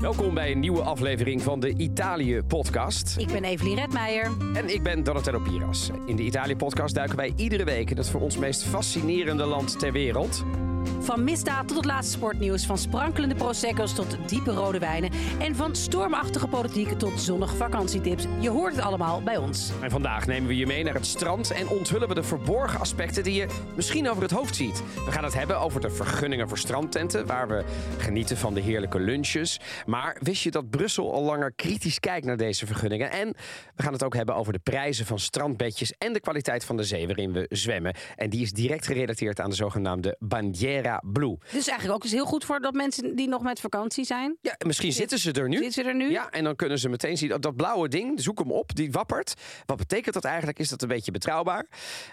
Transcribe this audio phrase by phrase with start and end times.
[0.00, 3.14] Welkom bij een nieuwe aflevering van de Italië-podcast.
[3.18, 4.30] Ik ben Evelien Redmeijer.
[4.54, 5.90] En ik ben Donatello Piras.
[6.06, 9.92] In de Italië-podcast duiken wij iedere week in het voor ons meest fascinerende land ter
[9.92, 10.44] wereld.
[11.10, 12.66] Van misdaad tot het laatste sportnieuws.
[12.66, 15.10] Van sprankelende prosecco's tot diepe rode wijnen.
[15.38, 18.24] En van stormachtige politiek tot zonnige vakantietips.
[18.40, 19.70] Je hoort het allemaal bij ons.
[19.82, 23.22] En vandaag nemen we je mee naar het strand en onthullen we de verborgen aspecten
[23.22, 23.46] die je
[23.76, 24.82] misschien over het hoofd ziet.
[25.04, 27.64] We gaan het hebben over de vergunningen voor strandtenten, waar we
[27.98, 29.60] genieten van de heerlijke lunches.
[29.86, 33.10] Maar wist je dat Brussel al langer kritisch kijkt naar deze vergunningen?
[33.10, 33.34] En
[33.74, 36.84] we gaan het ook hebben over de prijzen van strandbedjes en de kwaliteit van de
[36.84, 37.94] zee waarin we zwemmen.
[38.16, 41.38] En die is direct gerelateerd aan de zogenaamde Bandiera Blue.
[41.52, 44.38] Dus eigenlijk ook is heel goed voor dat mensen die nog met vakantie zijn.
[44.40, 45.56] Ja, misschien zitten ze er nu.
[45.56, 46.10] Zitten ze er nu?
[46.10, 48.90] Ja, en dan kunnen ze meteen zien dat, dat blauwe ding, zoek hem op, die
[48.92, 49.34] wappert.
[49.66, 50.58] Wat betekent dat eigenlijk?
[50.58, 51.66] Is dat een beetje betrouwbaar?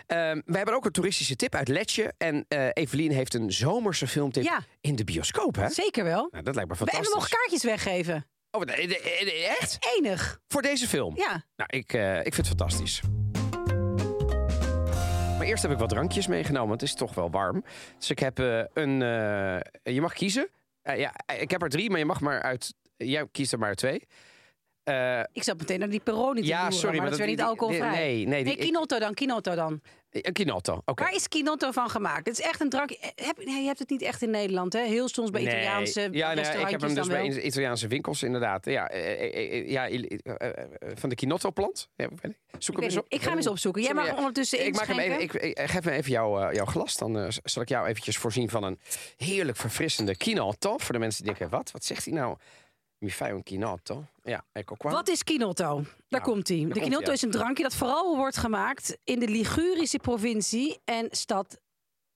[0.05, 2.13] Ehm, we hebben ook een toeristische tip uit Letje.
[2.17, 4.59] En eh Evelien heeft een zomerse filmtip Ja.
[4.81, 5.69] in de bioscoop, hè?
[5.69, 6.27] Zeker wel.
[6.31, 7.11] Nou, dat lijkt me We fantastisch.
[7.13, 8.25] hebben nog kaartjes weggeven.
[8.51, 8.61] Oh,
[9.59, 9.77] echt?
[9.97, 10.39] Enig.
[10.47, 11.15] Voor deze film?
[11.17, 11.45] Ja.
[11.55, 13.01] Nou, ik, eh, ik vind het fantastisch.
[15.47, 17.63] Eerst heb ik wat drankjes meegenomen, het is toch wel warm.
[17.97, 19.01] Dus ik heb eh, een...
[19.01, 20.49] eh, je mag kiezen.
[20.81, 22.73] Eh, ja, ik heb er drie, maar je mag maar uit...
[22.97, 24.07] Jij kiest er maar twee.
[24.87, 27.41] Eh, Ik zat meteen naar die Peroni te ja, sorry, maar dat is weer niet
[27.41, 27.89] alcoholvrij.
[27.89, 28.43] die- Nee, nee.
[28.43, 29.81] Die, Nee, Kinotto dan, Kinotto dan.
[30.11, 31.03] ik- een Kinotto, oké.
[31.03, 32.25] Waar is Kinotto van gemaakt?
[32.27, 32.97] Het is echt een drankje.
[32.99, 34.81] Eh, Heb, nee, je hebt het niet echt in Nederland, hè?
[34.85, 35.51] Heel soms bij Nee.
[35.51, 38.65] Italiaanse ja, nee, ik heb hem dus bij Italiaanse winkels inderdaad.
[38.65, 40.65] Ja, eh, eh, eh, ja eh, eh, eh,
[40.95, 41.89] van de Kinotto-plant.
[41.95, 42.07] Ja.
[42.57, 43.05] Zoek Ik, hem eens op.
[43.09, 43.81] ik ga hem eens opzoeken.
[43.81, 46.65] Jij mag ondertussen Ik, maak hem even, ik, ik geef me even jou, eh, jouw
[46.65, 46.97] glas.
[46.97, 48.79] Dan eh, zal ik jou eventjes voorzien van een
[49.17, 50.77] heerlijk verfrissende Kinotto.
[50.77, 51.71] Voor de mensen die denken, wat?
[51.71, 52.37] Wat zegt hij nou?
[52.99, 54.05] Mi fai un Kinotto?
[54.23, 54.91] Ja, ecco qua.
[54.91, 55.75] Wat is Kinotto?
[55.75, 56.65] Daar Nou, komt hij.
[56.67, 57.11] De ja.
[57.11, 61.59] is een drankje dat vooral wordt gemaakt in de Ligurische provincie en stad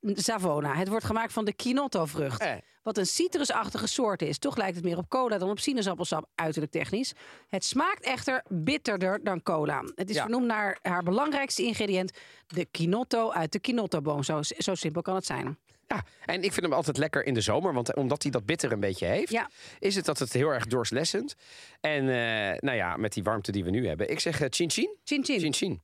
[0.02, 0.74] Savona.
[0.74, 2.42] Het wordt gemaakt van de Kinotto-vrucht.
[2.42, 2.54] Eh.
[2.84, 4.38] Wat een citrusachtige soort is.
[4.38, 7.14] Toch lijkt het meer op cola dan op sinaasappelsap, uiterlijk technisch.
[7.48, 9.84] Het smaakt echter bitterder dan cola.
[9.96, 10.22] Het is Ja.
[10.22, 12.18] vernoemd naar haar belangrijkste ingrediënt,
[12.48, 14.24] de Kinotto uit de Kinotto-boom.
[14.24, 15.58] Zo, zo simpel kan het zijn.
[15.92, 17.74] Ja, en ik vind hem altijd lekker in de zomer.
[17.74, 19.50] Want omdat hij dat bitter een beetje heeft, Ja.
[19.80, 21.36] is het dat het heel erg doorslessend.
[21.82, 24.10] En eh, nou ja, met die warmte die we nu hebben.
[24.12, 24.96] Ik zeg eh, chin chin.
[25.04, 25.40] Chin chin.
[25.40, 25.82] Chin chin.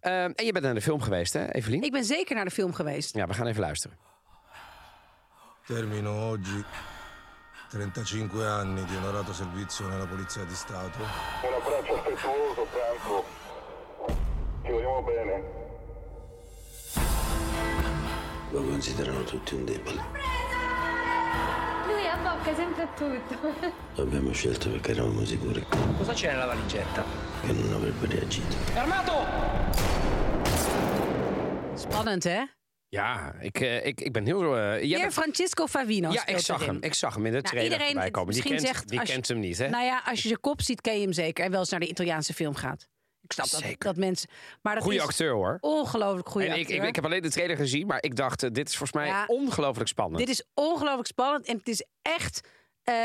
[0.00, 1.82] Ehm, en je bent naar de film geweest, hè, Evelien?
[1.82, 3.14] Ik ben zeker naar de film geweest.
[3.14, 3.96] Ja, we gaan even luisteren.
[5.66, 6.64] Termino oggi
[7.68, 10.98] 35 anni di onorato servizio nella Polizia di Stato.
[10.98, 13.24] Un abbraccio affettuoso, Franco.
[14.62, 15.42] Ti vogliamo bene.
[18.54, 20.00] Lo considerano tutti un debole.
[21.88, 23.52] Lui abbocca sempre a tutto.
[23.96, 25.66] Lo abbiamo scelto perché eravamo sicuri
[25.96, 27.04] Cosa c'è nella valigetta?
[27.44, 28.56] che non avrebbe reagito.
[31.74, 32.42] Spannend, hè?
[32.88, 34.56] Ja, ik, eh, ik, ik ben heel...
[34.56, 36.74] eh, jij Pier bent- Francesco Favino ja, ik zag erin.
[36.74, 36.82] hem.
[36.82, 38.32] Ik zag hem in de Nou, trailer iedereen voorbij komen.
[38.34, 39.68] Die, misschien kent, zegt, die als je- kent hem niet, hè?
[39.68, 41.44] Nou ja, als je zijn kop ziet, ken je hem zeker.
[41.44, 42.88] En wel eens naar de Italiaanse film gaat.
[43.24, 43.78] Ik snap dat, Zeker.
[43.78, 44.28] dat mensen...
[44.62, 45.58] Maar dat Goeie is acteur, hoor.
[45.60, 46.76] Ongelooflijk goede En ik, acteur.
[46.82, 49.06] ik, ik heb alleen de trailer gezien, maar ik dacht, eh, dit is volgens mij
[49.08, 49.24] Ja.
[49.26, 50.18] ongelooflijk spannend.
[50.18, 51.46] Dit is ongelooflijk spannend.
[51.46, 52.40] En het is echt...
[52.82, 52.96] eh, is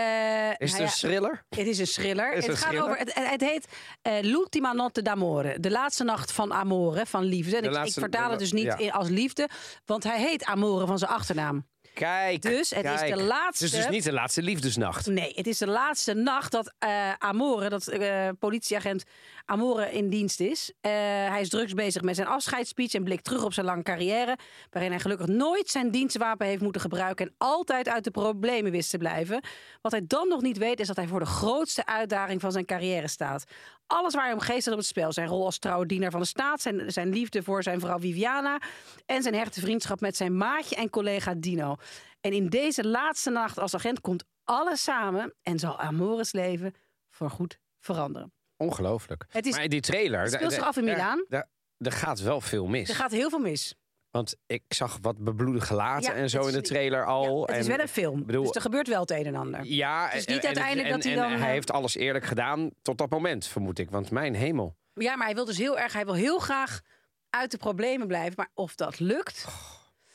[0.57, 1.46] nou het ja, een thriller?
[1.50, 2.34] Het is een thriller.
[2.34, 2.90] Is het een gaat thriller?
[2.90, 3.68] over, het, het heet
[4.02, 5.59] eh, L'ultima notte d'amore.
[5.59, 7.57] De laatste nacht van amore, van liefde.
[7.57, 8.78] En ik, laatste- ik vertaal de- het dus niet ja.
[8.78, 9.50] in, als liefde,
[9.86, 11.68] want hij heet amore van zijn achternaam.
[11.94, 15.06] Kijk, Dus het is de laatste- Het is dus niet de laatste liefdesnacht.
[15.07, 17.91] Nee, het is de laatste nacht dat eh, Amore, dat
[18.40, 19.03] politieagent
[19.49, 20.73] Amore in dienst is.
[20.81, 24.37] Eh, hij is drugs bezig met zijn afscheidsspeech en blikt terug op zijn lange carrière.
[24.69, 28.89] Waarin hij gelukkig nooit zijn dienstwapen heeft moeten gebruiken en altijd uit de problemen wist
[28.89, 29.43] te blijven.
[29.81, 32.65] Wat hij dan nog niet weet is dat hij voor de grootste uitdaging van zijn
[32.65, 33.43] carrière staat.
[33.88, 35.13] Alles waar hij om geest op het spel.
[35.13, 38.61] Zijn rol als trouwe dienaar van de staat, zijn, zijn liefde voor zijn vrouw Viviana
[39.05, 41.75] en zijn hechte vriendschap met zijn maatje en collega Dino.
[42.21, 46.73] En in deze laatste nacht als agent komt alles samen en zal Amores leven
[47.09, 48.38] voorgoed veranderen.
[48.59, 49.25] Ongelooflijk.
[49.29, 50.21] Het is- maar die trailer...
[50.21, 51.25] Het speelt zich af in daar- Milaan.
[51.29, 51.47] daar-
[51.77, 52.89] Er gaat wel veel mis.
[52.89, 53.75] Er gaat heel veel mis.
[54.11, 57.39] Want ik zag wat bebloede gelaten Ja, en zo in de trailer al.
[57.47, 59.63] Ja, het is wel een film, bedoel- dus er gebeurt wel het een en ander.
[59.65, 61.71] Ja, Het is niet en- en- uiteindelijk en- dat hij en dan, hij eh, heeft
[61.71, 63.89] alles eerlijk gedaan tot dat moment, vermoed ik.
[63.89, 64.75] Want mijn hemel.
[64.94, 66.81] Ja, maar hij wil dus heel erg, hij wil heel graag
[67.29, 68.33] uit de problemen blijven.
[68.38, 69.45] Maar of dat lukt?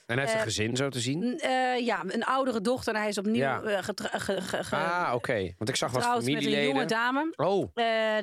[0.07, 1.39] En hij heeft een Eh, gezin zo te zien.
[1.39, 3.63] Eh, ja, een oudere dochter en hij is opnieuw Ja.
[3.63, 5.53] eh, ah, oké.
[5.59, 6.89] Want ik zag wat getrouwd met een jonge familieleden.
[6.89, 7.33] dame.
[7.37, 7.69] Oh,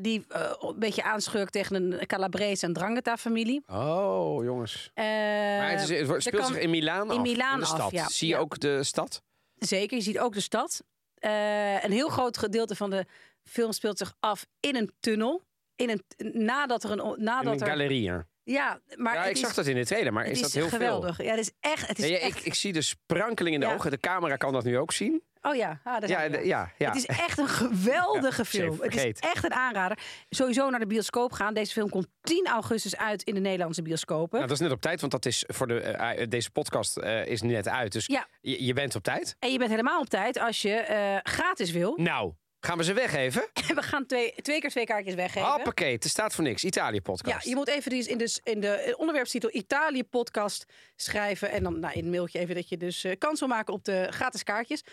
[0.01, 0.25] die
[0.59, 3.63] een beetje aanschurkt tegen een Calabrese en Drangheta-familie.
[3.67, 4.91] oh, jongens.
[4.95, 7.15] Maar het, is, het speelt zich in Milaan af.
[7.15, 7.91] in Milaan de af, stad.
[7.91, 8.07] ja.
[8.09, 8.39] Zie je Ja.
[8.39, 9.21] ook de stad?
[9.55, 10.83] Zeker, je ziet ook de stad.
[11.19, 13.05] Een heel groot gedeelte van de
[13.43, 15.41] film speelt zich af in een tunnel.
[15.75, 16.03] In een,
[16.45, 17.15] nadat er een...
[17.17, 18.11] In Nadat een er, galerie.
[18.51, 20.69] Ja, maar Ja, ik is, zag dat in de trailer, maar is is dat heel
[20.69, 21.15] geweldig.
[21.15, 21.25] veel?
[21.25, 21.87] Ja, het is echt...
[21.87, 23.73] Het is Ja, ja, echt ik, ik zie de sprankeling in de Ja.
[23.73, 23.91] ogen.
[23.91, 25.21] De camera kan dat nu ook zien.
[25.41, 26.87] Oh ja, ah, daar Ja, ja, ja.
[26.91, 28.77] Het is echt een geweldige film.
[28.81, 29.97] Het is echt een aanrader.
[30.29, 31.53] Sowieso naar de bioscoop gaan.
[31.53, 34.37] Deze film komt 10 augustus uit in de Nederlandse bioscopen.
[34.37, 37.25] Nou, dat is net op tijd, want dat is voor de, eh, deze podcast eh,
[37.25, 37.91] is net uit.
[37.91, 38.27] Dus Ja.
[38.41, 39.35] je, je bent op tijd.
[39.39, 41.93] En je bent helemaal op tijd als je eh, gratis wil.
[41.97, 43.49] Nou, gaan we ze weggeven?
[43.75, 45.49] We gaan twee, twee keer twee kaartjes weggeven.
[45.49, 46.61] Hoppakee, het staat voor niks.
[46.61, 47.47] Ja, Italië-podcast.
[47.47, 50.65] je moet even dus in, de, in de onderwerpstitel Italië podcast
[50.95, 51.51] schrijven.
[51.51, 53.85] En dan nou, in het mailtje even dat je dus eh, kans wil maken op
[53.85, 54.83] de gratis kaartjes.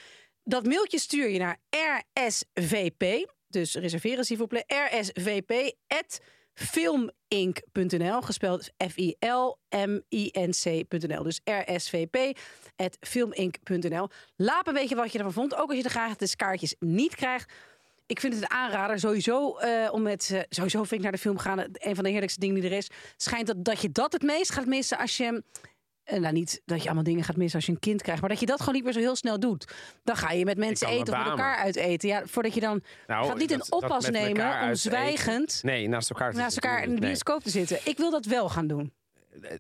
[0.43, 1.59] Dat mailtje stuur je naar
[2.15, 3.31] RSVP.
[3.49, 4.67] Dus reserveren s'il vous plaît.
[4.67, 6.21] RSVP at
[6.59, 8.21] filminc.nl.
[8.23, 11.23] Gespeld F-I-L-M-I-N-C.nl.
[11.23, 12.39] Dus RSVP
[12.77, 14.09] at filminc.nl.
[14.37, 15.55] Laat me weten wat je ervan vond.
[15.55, 17.53] Ook als je de gratis kaartjes niet krijgt.
[18.07, 20.31] Ik vind het een aanrader sowieso eh, om met.
[20.33, 21.59] eh, sowieso vind ik naar de film gaan.
[21.59, 22.89] Een van de heerlijkste dingen die er is.
[23.17, 25.43] Schijnt dat, dat je dat het meest gaat missen als je.
[26.09, 28.21] Eh, nou, niet dat je allemaal dingen gaat missen als je een kind krijgt.
[28.21, 29.73] Maar dat je dat gewoon niet meer zo heel snel doet.
[30.05, 32.09] Dan ga je met mensen eten of met elkaar uit eten.
[32.09, 32.83] Ja, voordat je dan.
[33.07, 35.61] Nou, gaat niet dat- een oppas nemen om zwijgend.
[35.63, 37.79] Nee, naast elkaar naast elkaar in de bioscoop te zitten.
[37.85, 38.93] Ik wil dat wel gaan doen.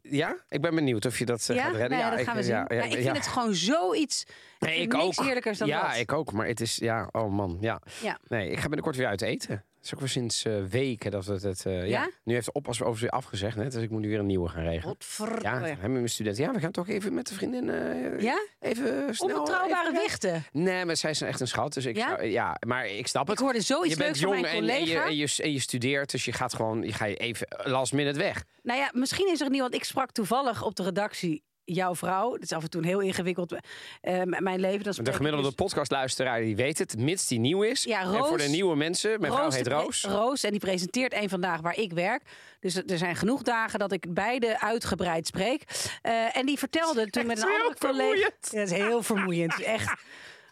[0.02, 0.36] Ja?
[0.48, 1.90] Ik ben benieuwd of je dat eh, ja, gaat redden.
[1.90, 2.52] Nou ja, dat ik- gaan we zien.
[2.54, 4.24] ja, ja, Maar ik vind het gewoon zoiets.
[4.58, 5.58] Nee, ik niks ook.
[5.58, 5.96] dan ja, dat.
[5.96, 6.32] ik ook.
[6.32, 7.80] Maar het is, ja, oh man, ja.
[8.02, 8.18] Ja.
[8.28, 9.64] Nee, ik ga binnenkort weer uit eten.
[9.78, 11.66] Het is ook weer sinds eh, weken dat we het...
[11.66, 11.84] eh, ja?
[11.84, 12.10] Ja?
[12.24, 14.48] Nu heeft de oppas over weer afgezegd, net, dus ik moet nu weer een nieuwe
[14.48, 14.82] gaan regelen.
[14.82, 16.44] Godver- Ja, hebben mijn studenten.
[16.44, 18.46] Ja, we gaan toch even met de vriendin eh, Ja?
[18.60, 19.36] even snel...
[19.36, 20.44] Onbetrouwbare even- wichten.
[20.52, 21.72] Nee, maar zij zijn echt een schat.
[21.72, 22.08] Dus ik Ja?
[22.08, 23.38] zou- ja, maar ik snap het.
[23.38, 26.24] Ik hoorde zoiets je bent jong en, en, je, en, je, en je studeert, dus
[26.24, 28.44] je gaat gewoon je ga je even last minute weg.
[28.62, 31.42] Nou ja, misschien is er niet, want ik sprak toevallig op de redactie
[31.74, 32.32] jouw vrouw.
[32.32, 33.54] Het is af en toe een heel ingewikkeld
[34.00, 34.82] eh, mijn leven.
[34.94, 37.82] Dan De gemiddelde dus- podcastluisteraar die weet het, mits die nieuw is.
[37.82, 40.02] Ja, en voor Roos- de nieuwe mensen, mijn vrouw Roos heet Roos.
[40.02, 42.22] Roos, en die presenteert een vandaag waar ik werk.
[42.60, 45.62] Dus er zijn genoeg dagen dat ik beide uitgebreid spreek.
[46.02, 47.96] Eh, en die vertelde toen met een andere collega.
[47.98, 48.48] vermoeiend.
[48.50, 49.62] Ja, dat is heel vermoeiend.
[49.62, 49.94] Echt.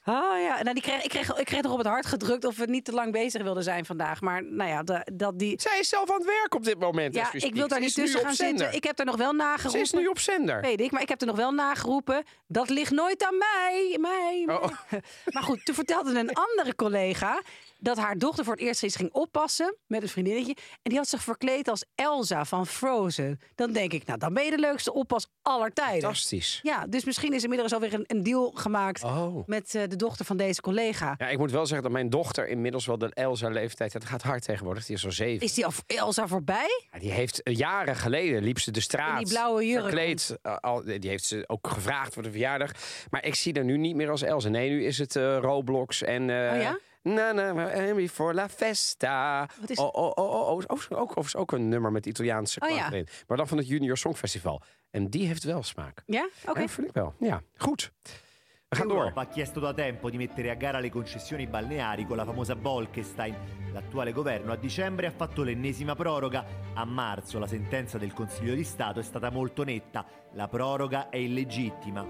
[0.09, 2.57] Oh ja, nou, die kreeg, ik, kreeg, ik kreeg nog op het hart gedrukt of
[2.57, 4.21] we niet te lang bezig wilden zijn vandaag.
[4.21, 5.61] Maar nou ja, da- dat die.
[5.61, 7.15] Zij is zelf aan het werk op dit moment.
[7.15, 8.59] Ja, ik wil daar niet tussen gaan zender.
[8.59, 8.77] zitten.
[8.77, 9.71] Ik heb er nog wel nageroepen.
[9.87, 10.61] Ze is nu op zender.
[10.61, 12.25] Weet ik, maar ik heb er nog wel nageroepen.
[12.47, 13.97] Dat ligt nooit aan mij.
[14.01, 14.57] mij, mij.
[14.57, 14.69] Oh.
[15.35, 17.41] Maar goed, toen vertelde een andere collega
[17.79, 20.55] dat haar dochter voor het eerst eens ging oppassen met een vriendinnetje.
[20.57, 23.41] En die had zich verkleed als Elsa van Frozen.
[23.55, 26.01] Dan denk ik, nou, dan ben je de leukste oppas aller tijden.
[26.01, 26.61] Fantastisch.
[26.63, 29.47] Ja, dus misschien is inmiddels alweer een, een deal gemaakt Oh.
[29.47, 31.15] met eh, de dochter van deze collega.
[31.19, 33.93] Ja, ik moet wel zeggen dat mijn dochter inmiddels wel de Elsa-leeftijd...
[33.93, 35.47] Het gaat hard tegenwoordig, die is al zeven.
[35.47, 36.69] Is die al Elsa voorbij?
[36.93, 39.19] Ja, die heeft eh, jaren geleden liep ze de straat.
[39.19, 39.83] In die blauwe jurk.
[39.83, 40.39] Verkleed.
[40.43, 42.71] eh, al, die heeft ze ook gevraagd voor de verjaardag.
[43.11, 44.49] Maar ik zie haar nu niet meer als Elsa.
[44.49, 46.23] Nee, nu is het Roblox en.
[46.23, 46.29] Oh
[46.63, 46.79] ja?
[47.15, 49.49] Na na na for la festa.
[49.61, 52.61] Wat is- Oh, oh, oh, oh, oh, ook, ook, ook, ook een nummer met Italiaanse
[52.61, 52.75] Oh ja.
[52.77, 53.09] klank erin.
[53.27, 54.63] Maar dan van het Junior Songfestival.
[54.91, 56.03] En die heeft wel smaak.
[56.07, 56.29] Ja?
[56.47, 56.61] Oké.
[56.61, 57.15] Ja, vind ik wel.
[57.19, 57.93] Ja, goed.
[58.69, 58.97] We gaan door.
[58.99, 62.57] L'Europa ha chiesto da tempo di mettere a gara le concessioni balneari con la famosa
[62.57, 63.35] Bolkestein.
[63.73, 66.45] L'attuale governo a dicembre ha fatto l'ennesima proroga.
[66.75, 70.05] A marzo la sentenza del Consiglio di Stato è stata molto netta.
[70.33, 72.05] La proroga è illegittima.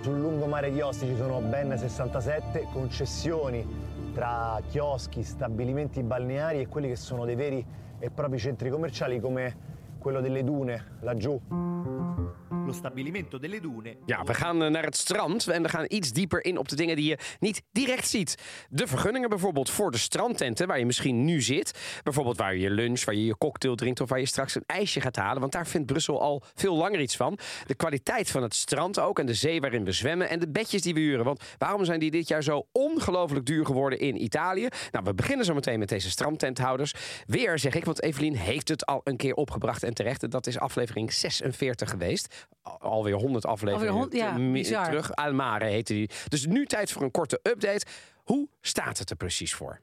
[0.00, 3.66] Sul lungomare di Ostia ci sono ben 67 concessioni
[4.12, 7.64] tra chioschi, stabilimenti balneari e quelli che sono dei veri
[7.98, 9.56] e propri centri commerciali come
[9.98, 11.40] quello delle dune laggiù.
[12.66, 13.96] Lo stabilimento delle dune.
[14.06, 16.76] Ja, we gaan eh, naar het strand en we gaan iets dieper in op de
[16.76, 18.34] dingen die je niet direct ziet.
[18.68, 22.00] De vergunningen bijvoorbeeld voor de strandtenten waar je misschien nu zit.
[22.02, 25.00] Bijvoorbeeld waar je lunch, waar je je cocktail drinkt of waar je straks een ijsje
[25.00, 25.40] gaat halen.
[25.40, 27.38] Want daar vindt Brussel al veel langer iets van.
[27.66, 30.82] De kwaliteit van het strand ook en de zee waarin we zwemmen en de bedjes
[30.82, 31.24] die we huren.
[31.24, 34.68] Want waarom zijn die dit jaar zo ongelooflijk duur geworden in Italië?
[34.90, 36.94] Nou, we beginnen zo meteen met deze strandtenthouders.
[37.26, 40.30] Weer zeg ik, want Evelien heeft het al een keer opgebracht en terecht.
[40.30, 42.46] Dat is aflevering 46 geweest.
[42.66, 44.12] Al- Alweer 100 afleveringen Alweer hond-
[44.68, 45.14] ja, terug.
[45.14, 46.10] Almare heette die.
[46.28, 47.86] Dus nu tijd voor een korte update.
[48.24, 49.80] Hoe staat het er precies voor?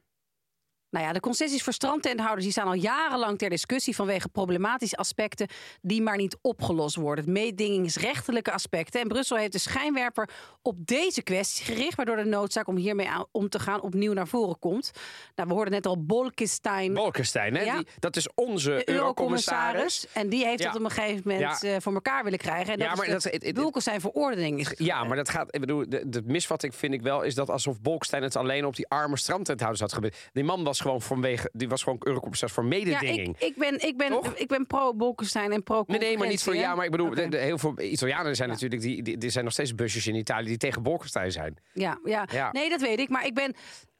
[0.94, 5.46] Nou ja, de concessies voor strandtenthouders die staan al jarenlang ter discussie vanwege problematische aspecten
[5.82, 7.24] die maar niet opgelost worden.
[7.24, 9.00] Het mededingingsrechtelijke aspecten.
[9.00, 10.28] En Brussel heeft de schijnwerper
[10.62, 14.58] op deze kwestie gericht, waardoor de noodzaak om hiermee om te gaan opnieuw naar voren
[14.58, 14.90] komt.
[15.34, 16.94] Nou, we hoorden net al Bolkestein.
[16.94, 17.62] Bolkestein, hè?
[17.62, 17.76] Ja.
[17.76, 20.06] Die, dat is onze eurocommissaris.
[20.12, 20.66] En die heeft Ja.
[20.68, 21.74] het op een gegeven moment Ja.
[21.74, 22.72] eh, voor elkaar willen krijgen.
[22.72, 24.72] En Ja, dat maar is dat- de het- het- Bolkestein verordening is.
[24.76, 25.54] Ja, maar dat gaat.
[25.54, 28.76] Ik bedoel, de, de misvatting vind ik wel is dat alsof Bolkestein het alleen op
[28.76, 30.16] die arme strandtenthouders had gebeurd.
[30.32, 33.36] Die man was gewoon vanwege, die was gewoon eurocommissaris voor Ja, mededinging.
[33.38, 34.34] ik, ik ben, ik ben, Toch?
[34.34, 36.56] ik ben pro-Bolkestein en pro Nee, nee, maar niet voor.
[36.56, 38.80] Ja, maar ik bedoel, de, de- heel veel Italianen zijn natuurlijk.
[38.82, 41.56] Die, die, die zijn nog steeds busjes in Italië die tegen Bolkestein zijn.
[41.72, 42.26] Ja, ja.
[42.32, 42.52] Ja.
[42.52, 43.08] nee, dat weet ik.
[43.08, 43.54] Maar ik ben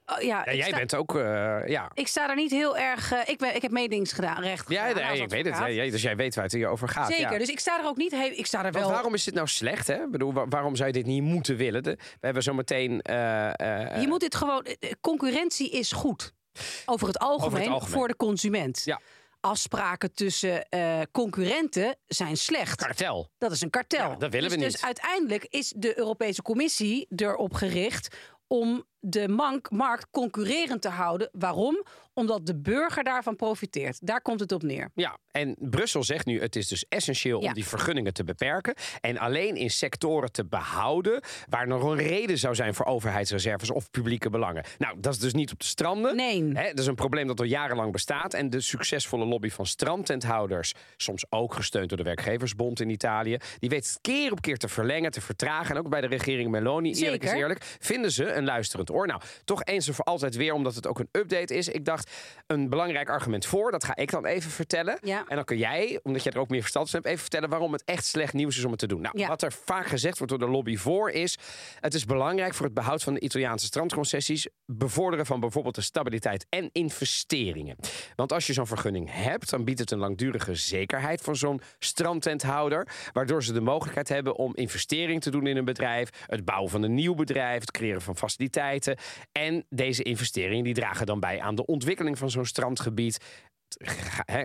[0.07, 1.23] Oh, ja, Ja, jij sta- bent ook, eh,
[1.67, 1.91] ja.
[1.95, 3.13] Ik sta er niet heel erg...
[3.13, 5.57] eh, ik, ben, ik heb meedings gedaan, recht Ja, nee, ik weet het.
[5.59, 7.07] Ja, ja, dus jij weet waar het hier over gaat.
[7.13, 7.39] Zeker, ja.
[7.39, 8.11] dus ik sta er ook niet...
[8.11, 8.91] Heel, ik sta er Want wel...
[8.91, 9.87] waarom is dit nou slecht?
[9.87, 9.95] Hè?
[10.03, 11.83] Ik bedoel, wa- waarom zou je dit niet moeten willen?
[11.83, 13.01] De- we hebben zo meteen.
[13.03, 13.17] eh,
[14.01, 14.67] Je moet dit gewoon.
[15.01, 16.33] Concurrentie is goed.
[16.87, 17.95] Over het algemeen, algemeen.
[17.95, 18.83] voor de consument.
[18.85, 19.01] Ja.
[19.41, 22.77] Afspraken tussen eh, concurrenten zijn slecht.
[22.77, 23.31] kartel.
[23.39, 24.11] Dat is een kartel.
[24.11, 24.73] Ja, dat willen dus, we niet.
[24.73, 31.29] Dus uiteindelijk is de Europese Commissie erop gericht om de mank- markt concurrerend te houden.
[31.33, 31.85] Waarom?
[32.15, 33.99] Omdat de burger daarvan profiteert.
[34.07, 34.91] Daar komt het op neer.
[34.95, 37.49] Ja, en Brussel zegt nu: het is dus essentieel Ja.
[37.49, 38.75] om die vergunningen te beperken.
[39.01, 43.91] En alleen in sectoren te behouden waar nog een reden zou zijn voor overheidsreserves of
[43.91, 44.65] publieke belangen.
[44.79, 46.17] Nou, dat is dus niet op de stranden.
[46.17, 46.43] Nee.
[46.53, 48.35] Hè, dat is een probleem dat al jarenlang bestaat.
[48.35, 53.69] En de succesvolle lobby van strandtenthouders, soms ook gesteund door de Werkgeversbond in Italië, die
[53.71, 55.71] weet het keer op keer te verlengen, te vertragen.
[55.75, 59.07] En ook bij de regering Meloni, eerlijk is eerlijk, vinden ze een luisterend oor.
[59.07, 61.69] Nou, toch eens en voor altijd weer, omdat het ook een update is.
[61.69, 62.11] Ik dacht,
[62.47, 64.99] een belangrijk argument voor, dat ga ik dan even vertellen.
[65.03, 65.25] Ja.
[65.29, 67.73] En dan kun jij, omdat jij er ook meer verstand van hebt, even vertellen waarom
[67.73, 69.01] het echt slecht nieuws is om het te doen.
[69.01, 69.29] Nou, Ja.
[69.29, 71.39] wat er vaak gezegd wordt door de lobby voor is,
[71.81, 76.47] het is belangrijk voor het behoud van de Italiaanse strandconcessies, bevorderen van bijvoorbeeld de stabiliteit
[76.49, 77.77] en investeringen.
[78.17, 82.89] Want als je zo'n vergunning hebt, dan biedt het een langdurige zekerheid voor zo'n strandtenthouder,
[83.13, 86.83] waardoor ze de mogelijkheid hebben om investering te doen in een bedrijf, het bouwen van
[86.83, 88.84] een nieuw bedrijf, het creëren van faciliteiten.
[89.33, 93.19] En deze investeringen die dragen dan bij aan de ontwikkeling van zo'n strandgebied.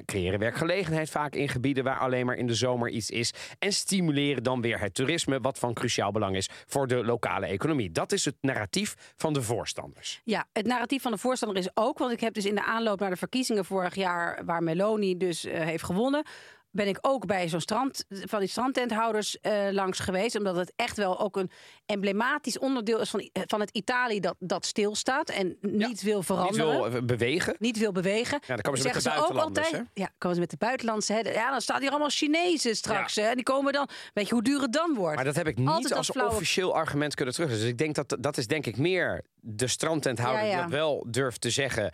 [0.05, 3.33] Creëren werkgelegenheid vaak in gebieden waar alleen maar in de zomer iets is.
[3.59, 7.91] En stimuleren dan weer het toerisme, wat van cruciaal belang is voor de lokale economie.
[7.91, 10.21] Dat is het narratief van de voorstanders.
[10.23, 12.99] Ja, het narratief van de voorstander is ook, want ik heb dus in de aanloop
[12.99, 16.25] naar de verkiezingen vorig jaar, waar Meloni dus eh, heeft gewonnen,
[16.71, 20.35] ben ik ook bij zo'n strand, van die strandtenthouders eh, langs geweest.
[20.37, 21.51] Omdat het echt wel ook een
[21.85, 26.25] emblematisch onderdeel is van, i- van het Italië dat, dat stilstaat en niet wil Niet
[26.25, 26.65] veranderen.
[26.81, 27.55] wil eh, bewegen.
[27.59, 28.39] niet wil bewegen.
[28.41, 29.87] Ja, dan komen ze met de ook buitenlanders, altijd.
[29.93, 31.13] Ja, komen ze met de buitenlandse.
[31.13, 31.19] Hè.
[31.19, 33.15] Ja, dan staan hier allemaal Chinezen straks.
[33.15, 33.21] Hè.
[33.21, 33.89] En die komen dan.
[34.13, 35.15] Weet je hoe duur het dan wordt?
[35.15, 37.49] Maar dat heb ik niet Altijd als officieel argument kunnen terug.
[37.49, 40.53] Dus ik denk dat dat is denk ik meer de strandtenthouder Ja, ja.
[40.53, 41.91] die dat wel durft te zeggen.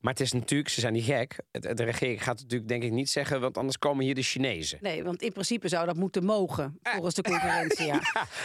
[0.00, 1.36] Maar het is natuurlijk, ze zijn niet gek.
[1.50, 4.78] De regering gaat het natuurlijk denk ik niet zeggen, want anders komen hier de Chinezen.
[4.80, 7.86] Nee, want in principe zou dat moeten mogen, volgens de concurrentie.
[7.96, 8.00] Ja.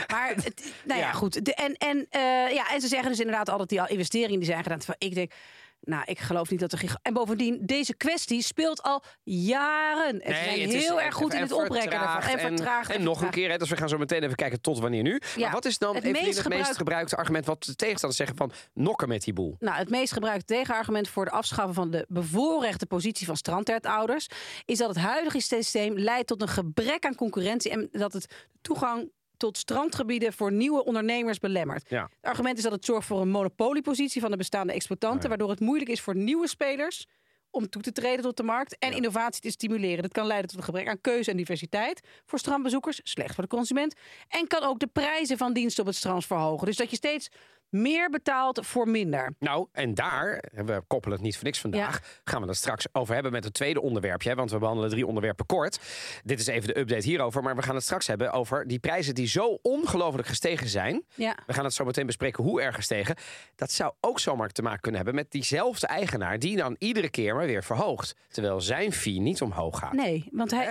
[0.07, 1.11] Maar, het, nou ja, Ja.
[1.11, 1.45] goed.
[1.45, 2.21] De, en, en, eh,
[2.53, 4.79] ja, en ze zeggen dus inderdaad altijd die investeringen die zijn gedaan.
[4.97, 5.31] Ik denk,
[5.81, 6.77] nou, ik geloof niet dat er...
[6.77, 10.21] giga- En bovendien, deze kwestie speelt al jaren.
[10.21, 12.31] En ze zijn het is- heel erg goed in het oprekken daarvan.
[12.31, 12.95] En vertragen.
[12.95, 15.21] En, nog een keer, hè, dus we gaan zo meteen even kijken tot wanneer nu.
[15.35, 18.17] Ja, Maar wat is dan het meest het meest gebruik- gebruikte argument wat de tegenstanders
[18.17, 19.55] zeggen van nokken met die boel?
[19.59, 24.27] Nou, het meest gebruikte tegenargument voor de afschaffen van de bevoorrechte positie van strandtertouders
[24.65, 29.11] is dat het huidige systeem leidt tot een gebrek aan concurrentie en dat het toegang
[29.41, 31.89] tot strandgebieden voor nieuwe ondernemers belemmert.
[31.89, 32.03] Ja.
[32.03, 35.59] Het argument is dat het zorgt voor een monopoliepositie van de bestaande exploitanten, waardoor het
[35.59, 37.05] moeilijk is voor nieuwe spelers
[37.49, 40.01] om toe te treden tot de markt en innovatie te stimuleren.
[40.01, 43.49] Dat kan leiden tot een gebrek aan keuze en diversiteit voor strandbezoekers, slecht voor de
[43.49, 43.95] consument.
[44.27, 46.65] En kan ook de prijzen van diensten op het strand verhogen.
[46.65, 47.29] Dus dat je steeds
[47.71, 49.33] meer betaalt voor minder.
[49.39, 53.13] Nou, en daar, we koppelen het niet voor niks vandaag, gaan we het straks over
[53.13, 54.35] hebben met het tweede onderwerpje.
[54.35, 55.79] Want we behandelen drie onderwerpen kort.
[56.23, 57.43] Dit is even de update hierover.
[57.43, 61.03] Maar we gaan het straks hebben over die prijzen die zo ongelooflijk gestegen zijn.
[61.15, 61.37] Ja.
[61.45, 63.15] We gaan het zo meteen bespreken hoe erg gestegen.
[63.55, 67.35] Dat zou ook zomaar te maken kunnen hebben met diezelfde eigenaar die dan iedere keer
[67.35, 68.15] maar weer verhoogt.
[68.27, 69.93] Terwijl zijn fee niet omhoog gaat.
[69.93, 70.65] Nee, want hij,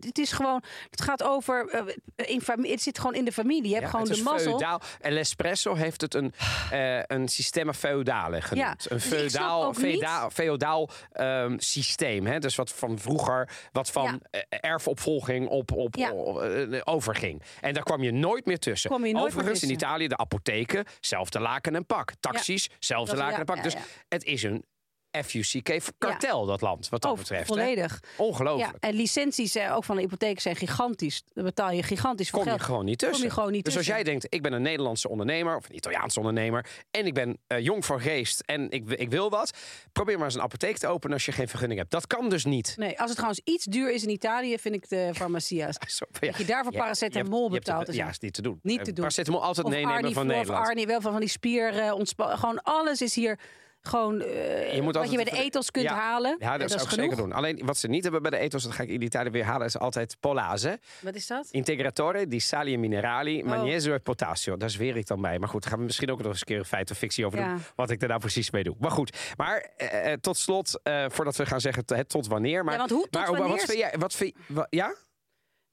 [0.00, 0.62] het, is gewoon.
[0.90, 1.68] Het gaat over.
[2.16, 3.68] eh, in het zit gewoon in de familie.
[3.68, 4.80] Je hebt Ja, gewoon het de mazzel.
[5.00, 6.25] En L'espresso heeft het een,
[6.70, 8.84] eh een systema feudale genoemd.
[8.88, 12.26] Ja, een dus feodaal, ook feodaal, feodaal ehm, systeem.
[12.26, 12.38] Hè?
[12.38, 14.40] Dus wat van vroeger, wat van Ja.
[14.48, 16.10] eh, erfopvolging op, op, Ja.
[16.10, 17.42] eh, overging.
[17.60, 19.00] En daar kwam je nooit meer tussen.
[19.00, 19.70] Meer Overigens in.
[19.70, 22.12] Italië de apotheken, zelfde laken en pak.
[22.20, 23.62] Taxis, zelfde laken en pak.
[23.62, 23.74] Dus
[24.08, 24.64] het is een
[25.24, 27.40] FUCK-kartel, dat land, wat dat betreft.
[27.48, 27.54] hè.
[27.54, 28.00] volledig.
[28.02, 28.76] Ja, Ongelooflijk.
[28.80, 31.22] en licenties eh, ook van de hypotheek zijn gigantisch.
[31.32, 33.16] Daar betaal je gigantisch veel kom je gewoon niet tussen.
[33.18, 35.74] Kom je gewoon niet dus als jij denkt, ik ben een Nederlandse ondernemer of een
[35.76, 39.50] Italiaanse ondernemer en ik ben eh, jong van geest en ik, ik wil wat,
[39.92, 41.90] probeer maar eens een apotheek te openen als je geen vergunning hebt.
[41.92, 42.74] Dat kan dus niet.
[42.76, 45.76] Nee, als het trouwens iets duur is in Italië, vind ik de farmacia's.
[45.96, 46.26] Zo, ja.
[46.26, 47.94] Dat je daarvoor Ja, paracetamol betaalt.
[47.94, 48.58] Ja, is niet te doen.
[48.62, 49.00] Niet Eh, te doen.
[49.00, 50.60] Paracetamol altijd Of meenemen Arnie van Nederland.
[50.60, 53.38] Of Arnie, wel van, van die spier eh, ontspa- Gewoon alles is hier
[53.86, 55.94] gewoon eh, Je moet wat je bij de ethos kunt Ja.
[55.94, 56.36] halen.
[56.38, 57.04] Ja, dat, zou ik genoeg.
[57.04, 57.32] zeker doen.
[57.32, 59.66] Alleen wat ze niet hebben bij de ethos, dat ga ik in Italië weer halen,
[59.66, 60.78] is altijd polase.
[61.00, 61.48] Wat is dat?
[61.50, 63.46] Integratore di sali e minerali, Oh.
[63.48, 64.56] magnesio e potassio.
[64.56, 65.38] Daar zweer ik dan bij.
[65.38, 67.26] Maar goed, daar gaan we misschien ook nog eens een keer een feit of fictie
[67.26, 67.48] over Ja.
[67.48, 67.62] doen.
[67.76, 68.74] Wat ik er nou precies mee doe.
[68.78, 72.26] Maar goed, maar eh, eh, tot slot, eh, voordat we gaan zeggen t- het tot
[72.26, 72.64] wanneer.
[72.64, 73.94] Maar, Ja, want hoe- tot maar, wanneer wat vind jij?
[73.98, 74.94] Wat vind, wa- ja?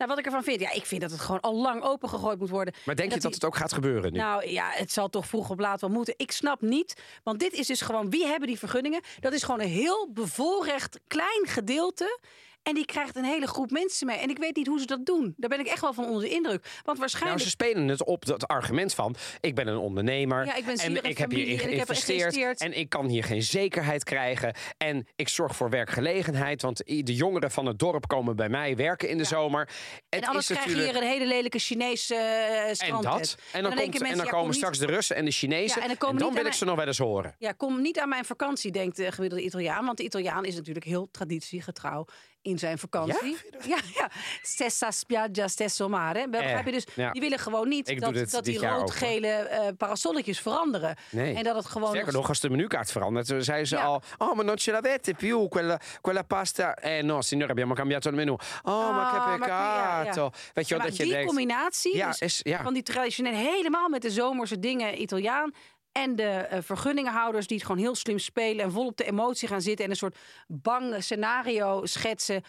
[0.03, 2.49] Nou, wat ik ervan vind, ja, ik vind dat het gewoon al lang opengegooid moet
[2.49, 2.73] worden.
[2.85, 4.17] Maar denk En je dat die- het ook gaat gebeuren nu?
[4.19, 6.13] Nou ja, het zal toch vroeg of laat wel moeten.
[6.17, 9.01] Ik snap niet, want dit is dus gewoon, wie hebben die vergunningen?
[9.19, 12.19] Dat is gewoon een heel bevoorrecht klein gedeelte.
[12.63, 14.17] En die krijgt een hele groep mensen mee.
[14.17, 15.33] En ik weet niet hoe ze dat doen.
[15.37, 16.63] Daar ben ik echt wel van onder de indruk.
[16.63, 17.41] Want Nou, waarschijnlijk...
[17.41, 21.03] ze spelen het op dat argument van: ik ben een ondernemer Ja, ik ben en
[21.03, 25.55] ik heb en erin geïnvesteerd en ik kan hier geen zekerheid krijgen en ik zorg
[25.55, 29.69] voor werkgelegenheid, want de jongeren van het dorp komen bij mij werken in de zomer.
[30.09, 33.37] Het en anders is krijg je hier een hele lelijke Chinese uh, en dat.
[33.51, 35.81] En dan, komt, en dan ja, komen niet- straks de Russen en de Chinezen.
[35.81, 37.35] En dan komen wil ik ze nog wel eens horen.
[37.37, 39.85] Ja, kom niet aan mijn vakantie, denkt de gemiddelde Italiaan.
[39.85, 42.05] Want de Italiaan is natuurlijk heel traditiegetrouw
[42.43, 43.37] in zijn vakantie.
[43.65, 44.09] Ja, ja.
[44.41, 46.27] Stessa spiaggia, stesso mare.
[46.29, 46.85] Begrijp je dus?
[46.95, 47.11] ja.
[47.11, 50.95] Die willen gewoon niet Ik dat, dit dat die dit rood-gele eh, parasolletjes veranderen.
[51.09, 51.35] Nee.
[51.35, 51.89] En dat het gewoon...
[51.89, 53.83] Sterker nog, als de menukaart verandert, dan zeiden ze Ja.
[53.83, 54.01] al...
[54.17, 56.75] Oh, ma non ce l'avete più, quella, quella pasta...
[56.75, 58.31] Eh no, signore, abbiamo cambiato il menù.
[58.63, 59.99] Oh, ma che Ah, maar- ja, ja.
[60.03, 60.29] peccato.
[60.53, 61.27] Weet je Ja, wel, maar dat je die denkt...
[61.27, 62.63] combinatie Ja, dus is- ja.
[62.63, 65.51] van die traditionele helemaal met de zomerse dingen Italiaan
[65.93, 69.47] en de eh, vergunningenhouders die het gewoon heel slim spelen en vol op de emotie
[69.47, 72.43] gaan zitten en een soort bang scenario schetsen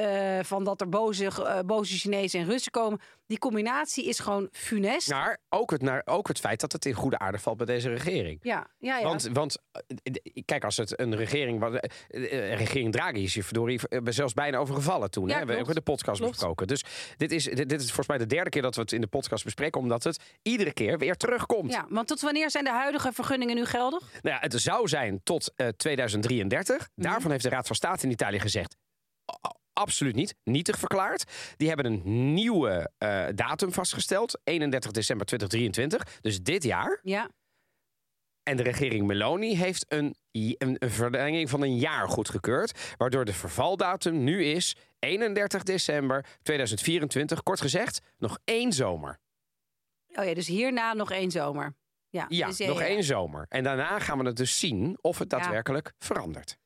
[0.00, 3.00] eh, van dat er boze, eh, boze Chinezen en Russen komen.
[3.26, 5.10] Die combinatie is gewoon funest.
[5.10, 7.88] Maar ook het, naar, ook het feit dat het in goede aarde valt bij deze
[7.88, 8.38] regering.
[8.42, 9.04] ja, ja, ja.
[9.04, 9.58] Want, want
[10.02, 11.72] eh, kijk, als het een regering was.
[12.08, 15.28] regering Draghi is je verdorie zelfs bijna overgevallen toen.
[15.28, 15.44] Ja, hè?
[15.44, 16.32] We hebben de podcast Klopt.
[16.32, 16.66] besproken.
[16.66, 16.84] Dus
[17.16, 19.06] dit is, dit, dit is volgens mij de derde keer dat we het in de
[19.06, 19.80] podcast bespreken.
[19.80, 21.72] Omdat het iedere keer weer terugkomt.
[21.72, 24.00] ja, want tot wanneer zijn de huidige vergunningen nu geldig?
[24.22, 26.76] Nou ja, het zou zijn tot eh, 2033.
[26.76, 26.86] Mhm.
[27.08, 28.76] Daarvan heeft de Raad van State in Italië gezegd.
[29.72, 30.34] Absoluut niet.
[30.44, 31.24] Nietig verklaard.
[31.56, 34.40] Die hebben een nieuwe eh, datum vastgesteld.
[34.44, 36.20] 31 december 2023.
[36.20, 36.98] Dus dit jaar.
[37.02, 37.30] Ja,
[38.42, 42.94] En de regering Meloni heeft een, een, een verlenging van een jaar goedgekeurd.
[42.96, 47.42] Waardoor de vervaldatum nu is 31 december 2024.
[47.42, 49.18] Kort gezegd, nog één zomer.
[50.14, 51.74] oh ja, dus hierna nog één zomer.
[52.08, 53.46] Ja, Ja, dus nog één zomer.
[53.48, 55.38] En daarna gaan we het dus zien of het Ja.
[55.38, 56.58] daadwerkelijk verandert.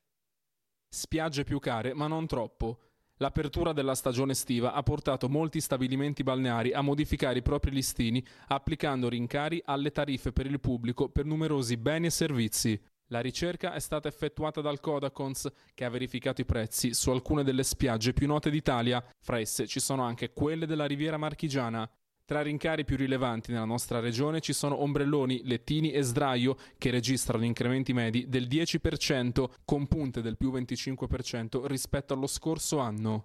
[0.89, 2.79] Spiagge più care, ma non troppo.
[3.19, 9.09] L'apertura della stagione estiva ha portato molti stabilimenti balneari a modificare i propri listini, applicando
[9.09, 12.81] rincari alle tariffe per il pubblico per numerosi beni e servizi.
[13.09, 17.63] La ricerca è stata effettuata dal Codacons, che ha verificato i prezzi su alcune delle
[17.63, 19.05] spiagge più note d'Italia.
[19.21, 21.89] Fra esse ci sono anche quelle della Riviera Marchigiana.
[22.27, 26.91] Tra i rincari più rilevanti nella nostra regione ci sono ombrelloni, lettini e sdraio che
[26.91, 33.25] registrano incrementi medi del 10% con punte del più 25% rispetto allo scorso anno.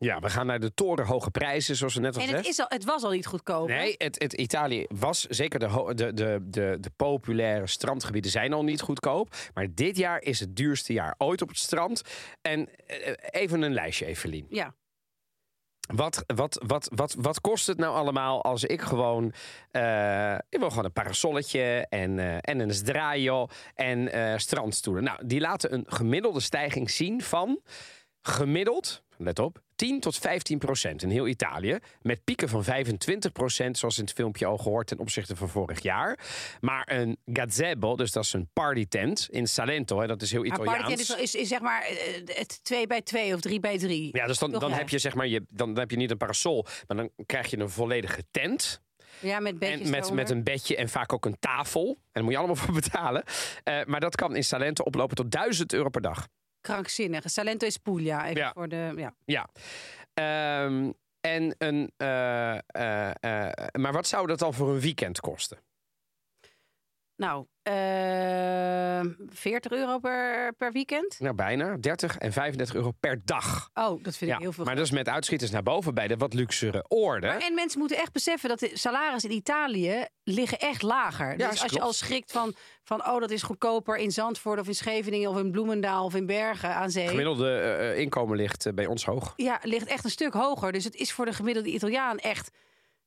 [0.00, 2.58] Ja, we gaan naar de torenhoge prijzen, zoals we net al En het, gezegd.
[2.58, 3.68] is al, het was al niet goedkoop.
[3.68, 8.64] Nee, het, het Italië was zeker de, de, de, de, de populaire strandgebieden zijn al
[8.64, 9.34] niet goedkoop.
[9.54, 12.02] Maar dit jaar is het duurste jaar ooit op het strand.
[12.40, 14.46] En eh, even een lijstje, Evelien.
[14.50, 14.74] Ja.
[15.94, 19.32] Wat, wat, wat, wat, wat kost het nou allemaal als ik gewoon...
[19.70, 25.04] eh, ik wil gewoon een parasolletje en, eh, en een sdraio en eh, strandstoelen.
[25.04, 27.60] Nou, die laten een gemiddelde stijging zien van
[28.22, 31.78] gemiddeld, let op, 10 tot 15 procent in heel Italië.
[32.02, 35.82] Met pieken van 25 procent, zoals in het filmpje al gehoord ten opzichte van vorig
[35.82, 36.18] jaar.
[36.60, 40.52] Maar een gazebo, dus dat is een partytent in Salento, hè, dat is heel Maar
[40.52, 40.82] Italiaans.
[40.82, 44.16] partytent is, is, is zeg maar eh, het 2 bij 2 of 3 bij 3.
[44.16, 46.16] Ja, dus dan, dan heb je zeg maar, je, dan, dan heb je niet een
[46.16, 48.80] parasol, maar dan krijg je een volledige tent.
[49.20, 51.88] Ja, met En met, met een bedje en vaak ook een tafel.
[51.88, 53.24] En daar moet je allemaal voor betalen.
[53.64, 56.28] Eh, maar dat kan in Salento oplopen tot 1000 euro per dag.
[56.72, 57.22] Krankzinnig.
[57.30, 58.24] Salento is Puglia.
[58.26, 58.52] Even Ja.
[58.52, 59.14] voor de, ja.
[59.24, 59.48] Ja.
[60.14, 65.58] Ehm, en een, eh, eh, eh, maar wat zou dat dan voor een weekend kosten?
[67.18, 71.16] Nou, eh 40 euro per, per weekend.
[71.18, 73.70] Nou, bijna 30 en 35 euro per dag.
[73.74, 74.64] Oh, dat vind Ja, ik heel veel.
[74.64, 77.26] maar dat is met uitschieters naar boven bij de wat luxere orde.
[77.26, 81.38] Maar en mensen moeten echt beseffen dat de salarissen in Italië liggen echt lager.
[81.38, 84.66] Ja, dus als je al schrikt van, van, oh, dat is goedkoper in Zandvoort of
[84.66, 87.08] in Scheveningen of in Bloemendaal of in Bergen aan zee.
[87.08, 89.32] Gemiddelde eh, eh, inkomen ligt bij ons hoog.
[89.36, 90.72] Ja, ligt echt een stuk hoger.
[90.72, 92.50] Dus het is voor de gemiddelde Italiaan echt,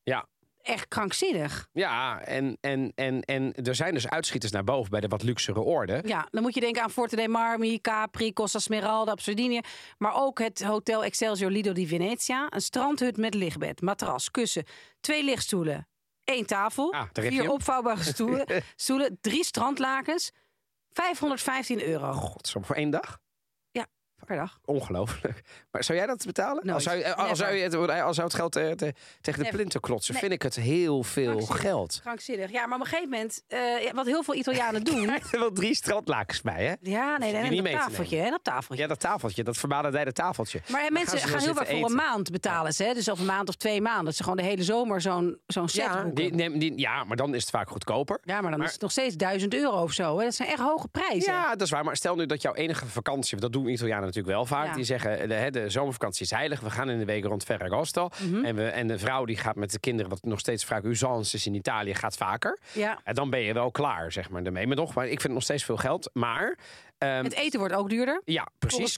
[0.03, 0.27] Ja.
[0.63, 1.67] Echt krankzinnig.
[1.71, 5.59] Ja, en, en, en, en er zijn dus uitschieters naar boven bij de wat luxere
[5.59, 6.01] orde.
[6.05, 9.61] Ja, dan moet je denken aan Forte dei Marmi, Capri, Costa Smeralda op Sardinië.
[9.97, 12.47] Maar ook het Hotel Excelsior Lido di Venezia.
[12.49, 14.63] Een strandhut met lichtbed, matras, kussen,
[14.99, 15.87] twee lichtstoelen,
[16.23, 18.45] één tafel, Ah, vier opvouwbare stoelen,
[18.75, 20.31] stoelen, drie strandlakens,
[20.89, 22.11] 515 euro.
[22.11, 23.19] God, zo voor één dag?
[24.25, 24.59] Per dag.
[24.65, 25.41] Ongelooflijk.
[25.71, 26.65] Maar zou jij dat betalen?
[26.65, 26.75] Nooit.
[26.75, 29.49] Als zou, je, als, zou je het, als zou het geld eh, te- tegen de
[29.49, 30.21] plinten klotsen, Nee.
[30.21, 31.61] vind ik het heel veel Krankzinnig.
[31.61, 31.99] geld.
[32.01, 32.51] Krankzinnig.
[32.51, 35.09] Ja, maar op een gegeven moment, eh, ja, wat heel veel Italianen doen.
[35.31, 36.73] Er wel drie strandlakens bij, hè?
[36.81, 38.83] Ja, nee, die nee, niet dat tafeltje, hè, dat tafeltje.
[38.83, 40.61] Ja, dat tafeltje, dat verbalendeide tafeltje.
[40.67, 42.73] Maar mensen gaan heel vaak voor een maand betalen.
[42.77, 42.93] Hè?
[42.93, 44.05] Dus of een maand of twee maanden.
[44.05, 47.17] Dat ze gewoon de hele zomer zo'n zo'n set Ja, die, neem- die- ja, maar
[47.17, 48.19] dan is het vaak goedkoper.
[48.23, 50.17] Ja, maar dan Maar- is het nog steeds 1000 euro of zo.
[50.17, 50.23] Hè?
[50.23, 51.33] Dat zijn echt hoge prijzen.
[51.33, 51.83] Ja, dat is waar.
[51.83, 54.67] Maar stel nu dat jouw enige vakantie, dat doen Italianen natuurlijk wel vaak.
[54.67, 54.73] Ja.
[54.73, 56.59] Die zeggen, eh, de, de zomervakantie is heilig.
[56.59, 58.09] We gaan in de week rond Ferragosto.
[58.17, 58.45] Mhm.
[58.45, 61.35] en, we, en de vrouw die gaat met de kinderen, wat nog steeds vaak usance
[61.35, 62.59] is in Italië, gaat vaker.
[62.71, 62.99] Ja.
[63.03, 64.67] En dan ben je wel klaar, zeg maar, ermee.
[64.67, 66.09] Maar nog, maar ik vind het nog steeds veel geld.
[66.13, 66.57] Maar,
[67.01, 68.21] ehm, Het eten wordt ook duurder.
[68.25, 68.97] ja, precies.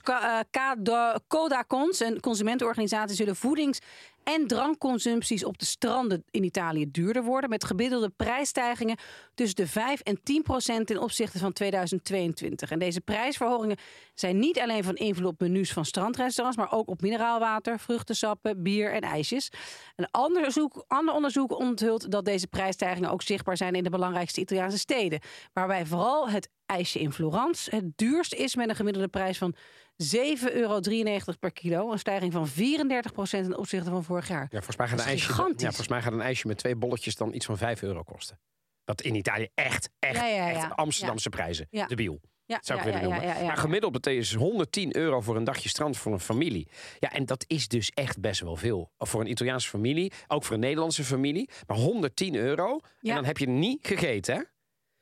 [0.50, 3.78] Ka- eh, Codacons, een consumentenorganisatie, zullen voedings-
[4.24, 7.50] en drankconsumpties op de stranden in Italië duurder worden.
[7.50, 8.96] Met gemiddelde prijsstijgingen
[9.34, 12.70] tussen de 5 en 10 procent ten opzichte van 2022.
[12.70, 13.76] En deze prijsverhogingen
[14.14, 18.92] zijn niet alleen van invloed op menus van strandrestaurants, maar ook op mineraalwater, vruchtensappen, bier
[18.92, 19.48] en ijsjes.
[19.96, 24.40] Een ander onderzoek, ander onderzoek onthult dat deze prijsstijgingen ook zichtbaar zijn in de belangrijkste
[24.40, 25.20] Italiaanse steden.
[25.52, 29.54] Waarbij vooral het ijsje in Florence het duurst is met een gemiddelde prijs van
[30.02, 30.80] 7,93 euro
[31.40, 31.92] per kilo.
[31.92, 34.42] Een stijging van 34 procent ten opzichte van vorig jaar.
[34.42, 35.60] Ja, volgens mij, gaat Dat een is ijsje, gigantisch.
[35.62, 38.40] ja, volgens mij gaat een ijsje met twee bolletjes dan iets van 5 euro kosten.
[38.84, 40.54] Wat in Italië echt, echt, Ja, ja, ja.
[40.54, 41.66] echt Amsterdamse prijzen.
[41.70, 41.86] Ja.
[41.86, 42.20] Debiel.
[42.46, 43.44] Ja, Zou ik willen noemen.
[43.46, 46.68] Maar gemiddeld betekent dus 110 euro voor een dagje strand voor een familie.
[46.98, 48.90] Ja, en dat is dus echt best wel veel.
[48.98, 51.50] Voor een Italiaanse familie, ook voor een Nederlandse familie.
[51.66, 52.80] Maar 110 euro.
[53.00, 54.42] En dan heb je niet gegeten, hè?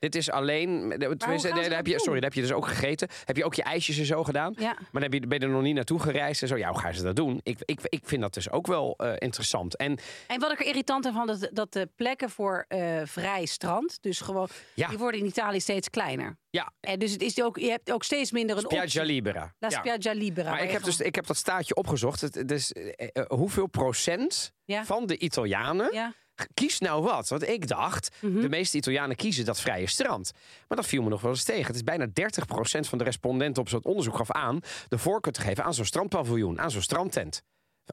[0.03, 0.79] Dit is alleen.
[0.99, 3.09] Tenminste, ze nee, daar dat heb je, sorry, daar heb je dus ook gegeten.
[3.25, 4.55] Heb je ook je ijsjes en zo gedaan.
[4.59, 4.73] Ja.
[4.73, 6.57] Maar dan heb je, ben je er nog niet naartoe gereisd en zo.
[6.57, 7.41] Ja, hoe gaan ze dat doen?
[7.43, 9.77] Ik, ik, ik vind dat dus ook wel eh, interessant.
[9.77, 13.45] En En wat ik er irritant aan vond, dat, dat de plekken voor eh, vrij
[13.47, 14.89] strand, dus gewoon, Ja.
[14.89, 16.37] die worden in Italië steeds kleiner.
[16.51, 19.15] ja, En dus het is ook, je hebt ook steeds minder een Spiaggia optie.
[19.15, 19.55] Libera.
[19.59, 19.79] La Ja.
[19.79, 20.51] Spiaggia Libera.
[20.51, 22.21] Maar ik heb, dus, ik heb dat staatje opgezocht.
[22.21, 24.85] Het, eh, eh, hoeveel procent Ja.
[24.85, 26.13] van de Italianen Ja.
[26.55, 27.29] Kies nou wat?
[27.29, 28.41] Want ik dacht, Mhm.
[28.41, 30.33] de meeste Italianen kiezen dat vrije strand.
[30.69, 31.67] Maar dat viel me nog wel eens tegen.
[31.67, 34.61] Het is bijna 30% van de respondenten op zo'n onderzoek gaf aan...
[34.89, 37.43] de voorkeur te geven aan zo'n strandpaviljoen, aan zo'n strandtent.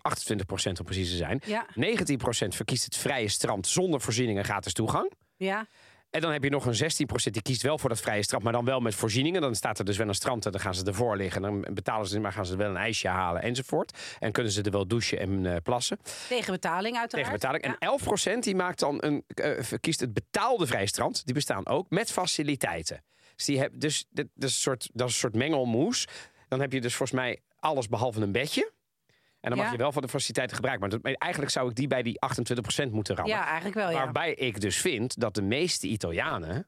[0.02, 1.42] 28% om precies te zijn.
[1.46, 1.66] Ja.
[1.76, 5.12] 19% verkiest het vrije strand zonder voorzieningen gratis toegang.
[5.36, 5.68] Ja.
[6.10, 8.54] En dan heb je nog een 16% die kiest wel voor dat vrije strand, maar
[8.54, 9.42] dan wel met voorzieningen.
[9.42, 11.42] Dan staat er dus wel een strand en dan gaan ze ervoor liggen.
[11.42, 13.98] Dan betalen ze, maar gaan ze wel een ijsje halen enzovoort.
[14.20, 16.00] En kunnen ze er wel douchen en eh, plassen.
[16.28, 17.42] Tegen betaling uiteraard.
[17.42, 17.78] Tegen betaling.
[17.80, 18.32] Ja.
[18.34, 21.26] En 11% die maakt dan een, eh, kiest het betaalde vrije strand.
[21.26, 23.04] Die bestaan ook met faciliteiten.
[23.36, 26.08] Dus, die heb, dus dat, is een soort, dat is een soort mengelmoes.
[26.48, 28.72] Dan heb je dus volgens mij alles behalve een bedje.
[29.42, 29.72] En dan mag Ja.
[29.72, 30.90] je wel van de faciliteiten gebruiken.
[30.90, 33.36] Maar dat- eigenlijk zou ik die bij die 28% moeten rammen.
[33.36, 33.96] Ja, eigenlijk wel, ja.
[34.04, 36.68] Waarbij ik dus vind dat de meeste Italianen.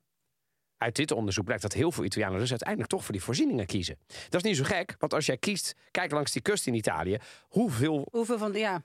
[0.77, 3.97] Uit dit onderzoek blijkt dat heel veel Italianen dus uiteindelijk toch voor die voorzieningen kiezen.
[4.29, 7.17] Dat is niet zo gek, want als jij kiest, kijk langs die kust in Italië,
[7.41, 8.83] hoeveel Hoeveel van, ja.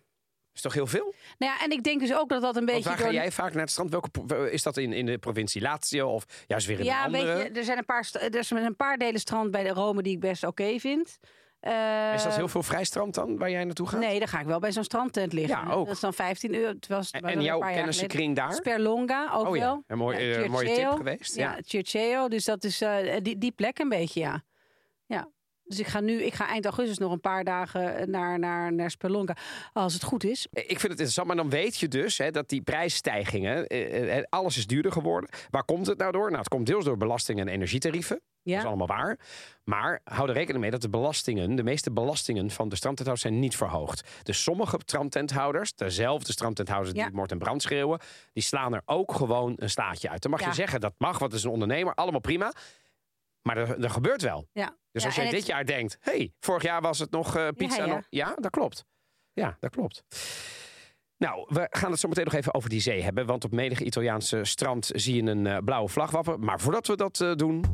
[0.52, 1.14] is toch heel veel?
[1.38, 2.88] Nou ja, en ik denk dus ook dat dat een Want beetje...
[2.88, 3.90] waar ga door- jij vaak naar het strand?
[3.90, 7.20] Welke pro- is dat in, in de provincie Lazio of juist weer in Ja, weet
[7.20, 7.42] andere?
[7.44, 10.12] je, er zijn een paar, er zijn een paar delen strand bij de Rome die
[10.12, 11.18] ik best oké vind.
[11.66, 14.00] Eh, is dat heel veel vrij strand dan, waar jij naartoe gaat?
[14.00, 15.64] Nee, dan ga ik wel bij zo'n strandtent liggen.
[15.66, 15.86] Ja, ook.
[15.86, 16.68] Dat is dan 15 euro.
[16.68, 18.52] Het was, En- en jouw kennissenkring daar?
[18.52, 19.82] Sperlonga ook Oh ja, wel.
[19.86, 21.58] een mooi- eh, mooie tip geweest, ja.
[21.82, 22.28] Ja.
[22.28, 24.42] Dus dat is eh, die, die plek een beetje, ja.
[25.06, 25.28] Ja.
[25.66, 28.90] Dus ik ga nu, ik ga eind augustus nog een paar dagen naar, naar, naar
[28.90, 29.36] Spelonga.
[29.72, 30.46] Als het goed is.
[30.52, 34.24] Ik vind het interessant, maar dan weet je dus hè, dat die prijsstijgingen, eh, eh,
[34.28, 35.30] alles is duurder geworden.
[35.50, 36.26] Waar komt het nou door?
[36.26, 38.20] Nou, het komt deels door belastingen en energietarieven.
[38.42, 38.52] Ja.
[38.52, 39.18] Dat is allemaal waar.
[39.64, 43.40] Maar hou er rekening mee dat de belastingen, de meeste belastingen van de strandtenthouders zijn
[43.40, 44.08] niet verhoogd.
[44.22, 47.04] Dus sommige strandtenthouders, dezelfde strandtenthouders Ja.
[47.04, 48.00] die moord en brand schreeuwen,
[48.32, 50.22] die slaan er ook gewoon een staatje uit.
[50.22, 50.46] Dan mag Ja.
[50.46, 52.52] je zeggen dat mag, want het is een ondernemer, allemaal prima.
[53.46, 54.48] Maar er, er gebeurt wel.
[54.52, 54.76] Ja.
[54.92, 57.48] Dus Ja, als jij dit het- jaar denkt, hey, vorig jaar was het nog eh,
[57.56, 57.76] pizza.
[57.82, 57.94] Ja, ja.
[57.94, 58.84] nog- ja, dat klopt.
[59.32, 60.04] Ja, dat klopt.
[61.16, 63.26] Nou, we gaan het zo meteen nog even over die zee hebben.
[63.26, 66.40] Want op menige Italiaanse strand zie je een eh, blauwe vlag wapperen.
[66.40, 67.64] Maar voordat we dat eh, doen...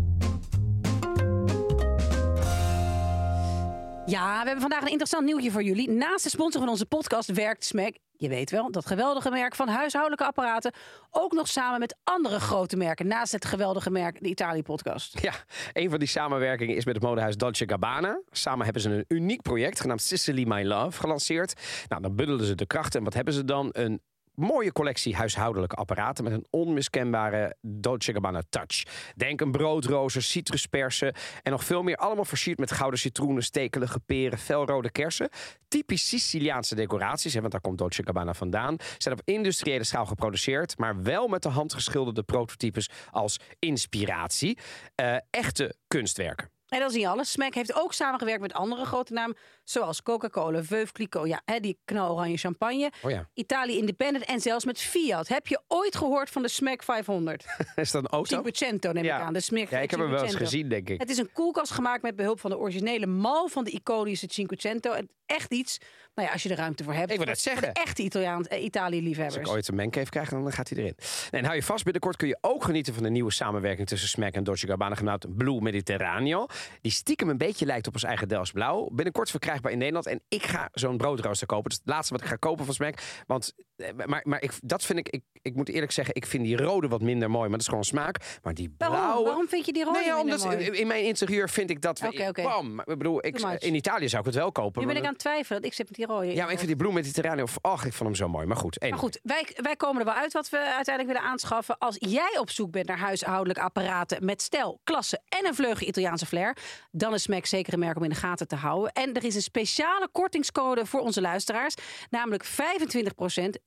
[4.12, 5.90] Ja, we hebben vandaag een interessant nieuwtje voor jullie.
[5.90, 9.68] Naast de sponsor van onze podcast werkt Smack, je weet wel, dat geweldige merk van
[9.68, 10.72] huishoudelijke apparaten,
[11.10, 13.06] ook nog samen met andere grote merken.
[13.06, 15.20] Naast het geweldige merk, de Italië-podcast.
[15.20, 15.32] Ja,
[15.72, 18.20] een van die samenwerkingen is met het modehuis Dolce Gabbana.
[18.30, 21.60] Samen hebben ze een uniek project genaamd Sicily My Love gelanceerd.
[21.88, 22.98] Nou, dan bundelen ze de krachten.
[22.98, 23.68] En wat hebben ze dan?
[23.72, 24.00] Een
[24.42, 28.82] mooie collectie huishoudelijke apparaten met een onmiskenbare Dolce Gabbana touch.
[29.16, 31.96] Denk een broodrozer, citruspersen en nog veel meer.
[31.96, 35.28] Allemaal versierd met gouden citroenen, stekelige peren, felrode kersen.
[35.68, 38.76] Typisch Siciliaanse decoraties, hè, want daar komt Dolce Gabbana vandaan.
[38.98, 44.58] Zijn op industriële schaal geproduceerd, maar wel met de hand geschilderde prototypes als inspiratie.
[44.94, 46.50] Eh, echte kunstwerken.
[46.72, 47.30] En dat is niet alles.
[47.30, 51.78] Smack heeft ook samengewerkt met andere grote namen, zoals Coca-Cola, Veuve Clicquot, ja, hè, die
[51.84, 53.28] knaloranje champagne, Oh ja.
[53.34, 55.28] Italië Independent en zelfs met Fiat.
[55.28, 57.44] Heb je ooit gehoord van de Smack 500?
[57.76, 58.34] Is dat een auto?
[58.34, 59.16] Cinquecento neem Ja.
[59.16, 59.32] ik aan.
[59.32, 61.00] De Smack Ja, ik heb hem wel eens gezien, denk ik.
[61.00, 64.92] Het is een koelkast gemaakt met behulp van de originele mal van de iconische Cinquecento.
[64.92, 65.78] En echt iets,
[66.14, 67.10] nou ja, als je er ruimte voor hebt.
[67.10, 67.62] Ik wil net zeggen.
[67.64, 69.36] Voor de echte Italiaan, eh, Als Italië-liefhebbers.
[69.36, 70.94] ik ooit een mancave krijg, dan gaat hij erin.
[71.30, 74.32] En hou je vast, binnenkort kun je ook genieten van de nieuwe samenwerking tussen Smack
[74.34, 76.46] en Dolce Gabbana, genaamd Blue Mediterraneo.
[76.80, 78.88] Die stiekem een beetje lijkt op ons eigen Dels Blauw.
[78.92, 80.06] Binnenkort verkrijgbaar in Nederland.
[80.06, 81.70] En ik ga zo'n broodrooster kopen.
[81.70, 82.98] Dat is het laatste wat ik ga kopen van Smack.
[83.26, 86.44] Want, eh, maar, maar ik, dat vind ik, ik, ik moet eerlijk zeggen, ik vind
[86.44, 87.42] die rode wat minder mooi.
[87.42, 88.38] Maar dat is gewoon smaak.
[88.42, 88.96] Maar die blauwe...
[88.96, 89.24] Waarom?
[89.24, 90.80] Waarom vind je die rode Nee, ja, minder omdat mooi?
[90.80, 92.02] in mijn interieur vind ik dat...
[92.04, 92.42] Oké, oké.
[92.84, 94.80] Ik bedoel, ik, in Italië zou ik het wel kopen.
[94.80, 95.62] Nu ben maar ik aan het twijfelen.
[95.62, 96.26] Ik zit met die rode.
[96.26, 97.46] Ja, maar ik vind die Blue Mediterraneo...
[97.60, 98.46] Ach, ik vond hem zo mooi.
[98.46, 99.10] Maar goed, Maar anyway.
[99.10, 101.78] goed, wij, wij komen er wel uit wat we uiteindelijk willen aanschaffen.
[101.78, 106.26] Als jij op zoek bent naar huishoudelijk apparaten met stijl, klasse en een vleugje Italiaanse
[106.26, 106.51] flair,
[106.90, 108.92] dan is Smack zeker een merk om in de gaten te houden.
[108.92, 111.74] En er is een speciale kortingscode voor onze luisteraars,
[112.10, 112.48] namelijk 25%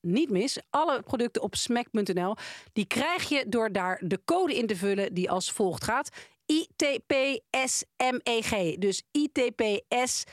[0.01, 0.59] niet mis.
[0.69, 2.35] Alle producten op smack.nl,
[2.73, 6.09] die krijg je door daar de code in te vullen die als volgt gaat.
[6.45, 7.95] ITPSMEG.
[8.77, 10.25] Dus ITPSMEG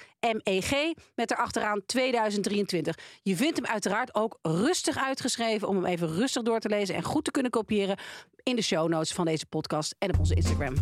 [1.14, 2.98] met erachteraan 2023.
[3.22, 7.02] Je vindt hem uiteraard ook rustig uitgeschreven om hem even rustig door te lezen en
[7.02, 7.98] goed te kunnen kopiëren
[8.42, 10.74] in de show notes van deze podcast en op onze Instagram.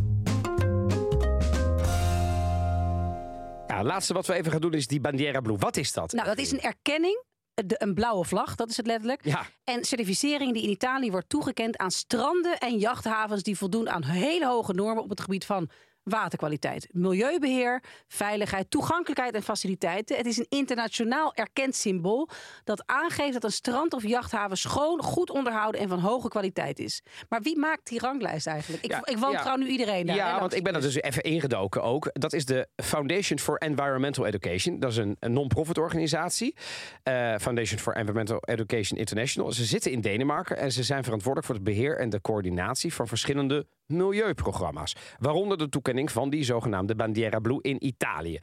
[3.71, 5.57] Ja, het laatste wat we even gaan doen is die Bandiera Blue.
[5.57, 6.13] Wat is dat?
[6.13, 7.25] Nou, dat is een erkenning.
[7.55, 9.25] De, een blauwe vlag, dat is het letterlijk.
[9.25, 9.47] Ja.
[9.65, 14.47] En certificering die in Italië wordt toegekend aan stranden en jachthavens die voldoen aan hele
[14.47, 15.71] hoge normen op het gebied van
[16.03, 20.17] waterkwaliteit, milieubeheer, veiligheid, toegankelijkheid en faciliteiten.
[20.17, 22.29] Het is een internationaal erkend symbool
[22.65, 27.03] dat aangeeft dat een strand of jachthaven schoon, goed onderhouden en van hoge kwaliteit is.
[27.29, 28.85] Maar wie maakt die ranglijst eigenlijk?
[28.85, 29.57] Ik, Ja, ik wantrouw ja.
[29.57, 30.17] nu iedereen daar.
[30.17, 32.11] hè, Ja, want ik ben er dus even ingedoken ook.
[32.13, 34.79] Dat is de Foundation for Environmental Education.
[34.79, 36.57] Dat is een, een non-profit organisatie.
[37.03, 39.53] Eh, Foundation for Environmental Education International.
[39.53, 43.09] Ze zitten in Denemarken en ze zijn verantwoordelijk voor het beheer en de coördinatie van
[43.09, 44.97] verschillende milieuprogramma's.
[45.19, 48.39] Waaronder de toekenning van die zogenaamde Bandiera Blu in Italië.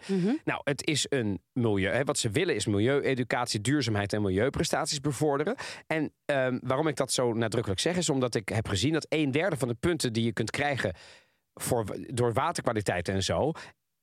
[0.45, 1.91] Nou, het is een milieu.
[1.93, 5.55] Hè, wat ze willen is milieueducatie, duurzaamheid en milieuprestaties bevorderen.
[5.87, 9.31] En ehm, waarom ik dat zo nadrukkelijk zeg, is omdat ik heb gezien dat een
[9.31, 10.95] derde van de punten die je kunt krijgen
[11.53, 13.51] voor, door waterkwaliteit en zo.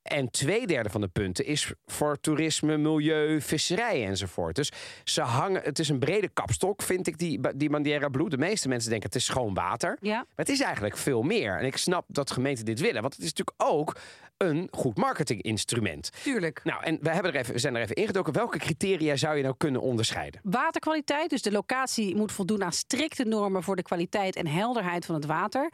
[0.05, 4.55] En twee derde van de punten is voor toerisme, milieu, visserij enzovoort.
[4.55, 4.71] Dus
[5.03, 8.29] ze hangen, het is een brede kapstok, vind ik, die, die Bandiera Blue.
[8.29, 9.97] De meeste mensen denken het is schoon water.
[10.01, 10.15] Ja.
[10.15, 11.57] Maar het is eigenlijk veel meer.
[11.59, 13.01] En ik snap dat gemeenten dit willen.
[13.01, 13.95] Want het is natuurlijk ook
[14.37, 16.11] een goed marketinginstrument.
[16.23, 16.61] Tuurlijk.
[16.63, 18.33] Nou, en we, hebben er even, we zijn er even ingedoken.
[18.33, 20.41] Welke criteria zou je nou kunnen onderscheiden?
[20.43, 25.15] Waterkwaliteit, dus de locatie moet voldoen aan strikte normen voor de kwaliteit en helderheid van
[25.15, 25.69] het water.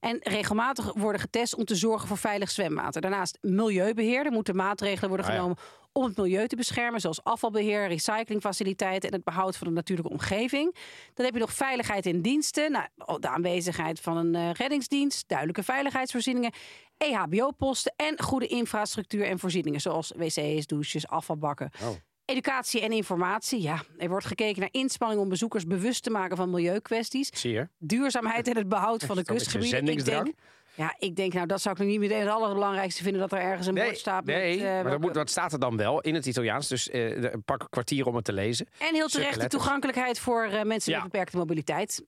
[0.00, 3.00] En regelmatig worden getest om te zorgen voor veilig zwemwater.
[3.00, 3.75] Daarnaast milieubeheer.
[3.82, 5.38] Er moeten maatregelen worden Ah, ja.
[5.38, 5.58] genomen
[5.92, 10.74] om het milieu te beschermen, zoals afvalbeheer, recyclingfaciliteiten en het behoud van de natuurlijke omgeving.
[11.14, 15.62] Dan heb je nog veiligheid in diensten, nou, de aanwezigheid van een eh, reddingsdienst, duidelijke
[15.62, 16.52] veiligheidsvoorzieningen,
[16.98, 21.70] EHBO-posten en goede infrastructuur en voorzieningen, zoals wc's, douches, afvalbakken.
[21.82, 21.88] Oh.
[22.24, 23.62] Educatie en informatie.
[23.62, 27.30] Ja, er wordt gekeken naar inspanningen om bezoekers bewust te maken van milieukwesties.
[27.78, 29.78] Duurzaamheid en het behoud van de kustgebieden.
[29.78, 30.24] Ik zendingsdrang?
[30.24, 30.36] denk,
[30.76, 33.38] ja, ik denk, nou, dat zou ik nog niet meteen het allerbelangrijkste vinden dat er
[33.38, 34.24] ergens een bord staat.
[34.24, 36.68] met, nee eh, maar dat moet, wat staat er dan wel in het Italiaans?
[36.68, 38.66] Dus eh, pak een kwartier om het te lezen.
[38.78, 40.98] En heel terecht de toegankelijkheid voor eh, mensen Ja.
[41.02, 42.04] met beperkte mobiliteit.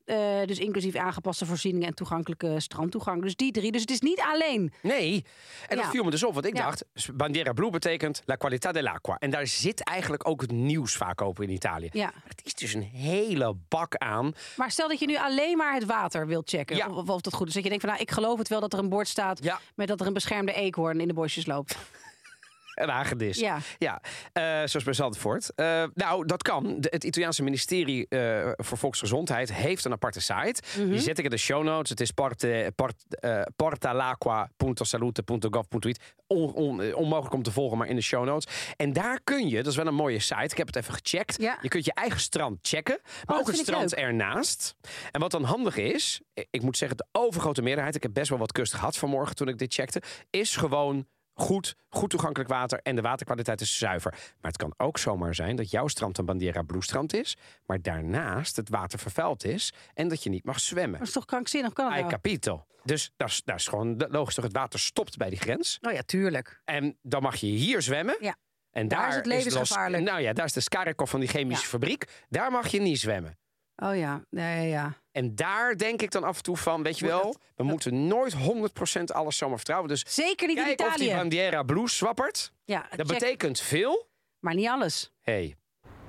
[0.46, 3.22] Dus inclusief aangepaste voorzieningen en toegankelijke strandtoegang.
[3.22, 3.72] Dus die drie.
[3.72, 4.72] Dus het is niet alleen.
[4.82, 5.24] Nee.
[5.68, 6.62] En dat viel me dus op, want ik Ja.
[6.64, 9.16] dacht, Bandiera Blu betekent la qualità dell'acqua.
[9.18, 11.88] En daar zit eigenlijk ook het nieuws vaak over in Italië.
[11.92, 12.04] Ja.
[12.14, 14.32] Maar het is dus een hele bak aan.
[14.56, 16.76] Maar stel dat je nu alleen maar het water wilt checken.
[16.76, 16.88] Ja.
[16.88, 17.54] Of, of dat goed is.
[17.54, 19.60] Dat je denkt van nou, ik geloof het wel dat er een bord staat Ja.
[19.74, 21.76] met dat er een beschermde eekhoorn in de bosjes loopt.
[22.82, 23.38] Een hagedis.
[23.38, 23.58] Ja.
[23.78, 24.00] ja.
[24.32, 25.50] Eh, zoals bij Zandvoort.
[25.54, 26.80] Eh, nou, dat kan.
[26.80, 30.62] De- het Italiaanse ministerie eh, voor Volksgezondheid heeft een aparte site.
[30.78, 30.88] Mhm.
[30.90, 31.90] Die zet ik in de show notes.
[31.90, 32.66] Het is eh,
[33.56, 36.00] portalacqua.salute.gov.it.
[36.26, 38.72] On, on- onmogelijk om te volgen, maar in de show notes.
[38.76, 40.42] En daar kun je, dat is wel een mooie site.
[40.44, 41.40] Ik heb het even gecheckt.
[41.42, 41.58] Ja.
[41.62, 42.98] Je kunt je eigen strand checken.
[43.02, 44.74] Maar dat ook het strand ernaast.
[45.10, 48.38] En wat dan handig is, ik moet zeggen, de overgrote meerderheid, ik heb best wel
[48.38, 51.06] wat kust gehad vanmorgen toen ik dit checkte, is gewoon
[51.40, 54.10] goed, goed toegankelijk water en de waterkwaliteit is zuiver.
[54.10, 57.82] Maar het kan ook zomaar zijn dat jouw strand een Bandiera Blue strand is, maar
[57.82, 60.98] daarnaast het water vervuild is en dat je niet mag zwemmen.
[60.98, 61.72] Dat is toch krankzinnig?
[61.72, 62.08] Kan nou?
[62.08, 62.66] capito.
[62.84, 65.78] Dus dat is, dat is gewoon logisch toch, het water stopt bij die grens.
[65.80, 66.60] Oh ja, tuurlijk.
[66.64, 68.16] En dan mag je hier zwemmen.
[68.20, 68.36] Ja.
[68.70, 70.02] En Daar daar, is het levensgevaarlijk.
[70.02, 71.68] nou ja, daar is de Skarikov van die chemische Ja.
[71.68, 72.24] fabriek.
[72.28, 73.38] Daar mag je niet zwemmen.
[73.76, 74.94] Oh ja, ja, ja.
[75.18, 78.34] En daar denk ik dan af en toe van, weet je wel, we moeten nooit
[78.34, 78.38] 100%
[79.06, 79.88] alles zomaar vertrouwen.
[79.88, 81.18] Dus Zeker niet in kijk of die Italië.
[81.20, 82.52] bandiera blues zwappert.
[82.64, 83.18] Ja, Dat check.
[83.18, 84.06] betekent veel.
[84.40, 85.12] Maar niet alles.
[85.20, 85.56] Hey,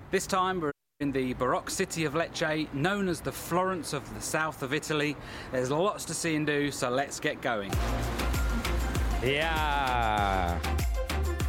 [0.09, 4.25] This time we're in the Baroque city of Lecce, known as the Florence of the
[4.37, 5.15] south of Italy.
[5.51, 7.73] There's lots to see and do, so let's get going.
[9.23, 10.57] ja.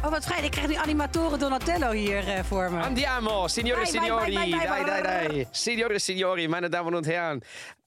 [0.03, 0.43] Oh, wat fijn.
[0.43, 2.81] Ik krijg nu animatoren Donatello hier eh, voor me.
[2.81, 4.33] Andiamo, signore e signori.
[4.33, 5.47] Dai, dai, dai.
[5.51, 7.41] Signore e signori, meine damen en heren.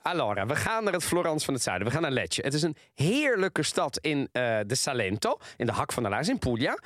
[0.09, 1.87] Allora, we gaan naar het Florence van het zuiden.
[1.87, 2.41] We gaan naar Lecce.
[2.43, 6.29] Het is een heerlijke stad in eh, de Salento, in de hak van de Laars,
[6.29, 6.79] in Puglia.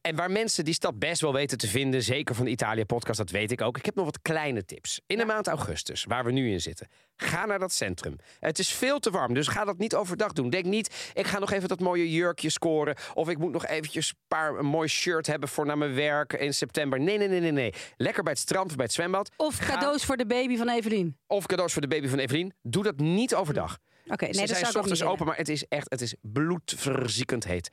[0.00, 3.30] En waar mensen die stad best wel weten te vinden, zeker van de Italië-podcast, dat
[3.30, 3.78] weet ik ook.
[3.78, 5.00] Ik heb nog wat kleine tips.
[5.06, 8.16] In de maand augustus, waar we nu in zitten, ga naar dat centrum.
[8.40, 10.50] Het is veel te warm, dus ga dat niet overdag doen.
[10.50, 12.96] Denk niet, ik ga nog even dat mooie jurkje scoren.
[13.14, 16.32] Of ik moet nog eventjes een, paar, een mooi shirt hebben voor naar mijn werk
[16.32, 17.00] in september.
[17.00, 17.72] Nee, nee, nee, nee, nee.
[17.96, 19.30] Lekker bij het strand of bij het zwembad.
[19.36, 21.16] Of Ga- cadeaus voor de baby van Evelien.
[21.26, 22.52] of cadeaus voor de baby van Evelien.
[22.68, 23.78] Doe dat niet overdag.
[24.06, 27.44] Oké, nee, Ze dat zijn zou ochtends open, maar het is echt het is bloedverziekend
[27.44, 27.70] heet.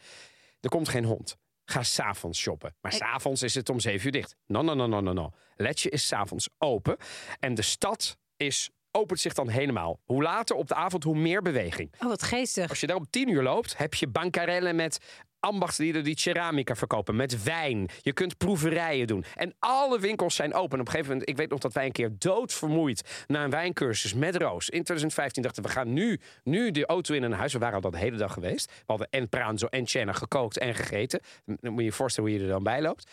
[0.62, 1.38] Er komt geen hond.
[1.66, 2.76] Ga s'avonds shoppen.
[2.82, 4.36] Maar s'avonds is het om 7 uur dicht.
[4.46, 5.30] No, no, no, no, no, no.
[5.56, 6.98] Letje is s'avonds open.
[7.40, 10.00] En de stad is, opent zich dan helemaal.
[10.04, 11.94] Hoe later op de avond, hoe meer beweging.
[12.00, 12.70] Oh, wat geestig.
[12.70, 14.98] Als je daar om 10 uur loopt, heb je bankarellen met
[15.44, 17.16] ambachtslieden die ceramica verkopen.
[17.16, 17.90] Met wijn.
[18.02, 19.26] Je kunt proeverijen doen.
[19.36, 20.80] En alle winkels zijn open.
[20.80, 23.24] Op een gegeven moment, ik weet nog dat wij een keer doodvermoeid...
[23.28, 25.64] na een wijncursus met Roos in 2015 dachten...
[25.64, 27.54] we gaan nu, nu de auto in een huis.
[27.54, 28.66] We waren al dat de hele dag geweest.
[28.66, 31.20] We hadden en pranzo en cena gekookt en gegeten.
[31.46, 33.12] Dan moet je je voorstellen hoe je er dan bij loopt.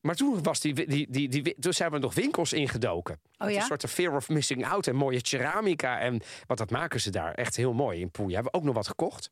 [0.00, 3.20] Maar toen, was die, die, die, die, toen zijn we nog winkels ingedoken.
[3.38, 3.56] Oh ja?
[3.56, 5.98] Een soort fear of missing out en mooie ceramica.
[5.98, 7.34] En wat dat maken ze daar.
[7.34, 8.34] Echt heel mooi in Puglia.
[8.34, 9.30] Hebben we ook nog wat gekocht.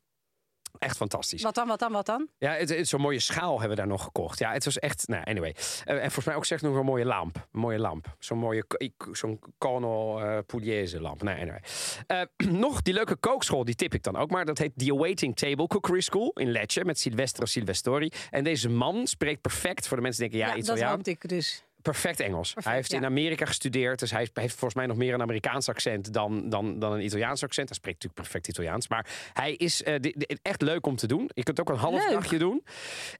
[0.79, 1.41] Echt fantastisch.
[1.41, 2.27] Wat dan, wat dan, wat dan?
[2.37, 4.39] Ja, het, het- zo'n mooie schaal hebben we daar nog gekocht.
[4.39, 5.07] Ja, het was echt.
[5.07, 5.55] Nou, anyway.
[5.85, 7.35] Eh, en volgens mij ook zeg nog een mooie lamp.
[7.35, 8.15] Een mooie lamp.
[8.19, 8.65] Zo'n mooie.
[9.11, 11.23] Zo'n Cornell eh Pugliese lamp.
[11.23, 11.61] Nee, anyway.
[12.07, 12.21] Eh,
[12.65, 14.45] nog die leuke kookschool, die tip ik dan ook maar.
[14.45, 18.11] Dat heet The Awaiting Table Cookery School in Lecce met Silvestro Silvestori.
[18.29, 20.91] En deze man spreekt perfect voor de mensen die denken: ja, dat Italiaan.
[20.95, 21.63] hoopte ik dus.
[21.81, 22.53] Perfect Engels.
[22.63, 23.05] hij heeft in.
[23.05, 26.91] Amerika gestudeerd, dus hij heeft volgens mij nog meer een Amerikaans accent dan, dan, dan
[26.91, 27.69] een Italiaans accent.
[27.69, 29.95] Hij spreekt natuurlijk perfect Italiaans, maar hij is eh,
[30.41, 31.29] echt leuk om te doen.
[31.33, 32.11] Je kunt ook een half Leuk.
[32.11, 32.63] dagje doen.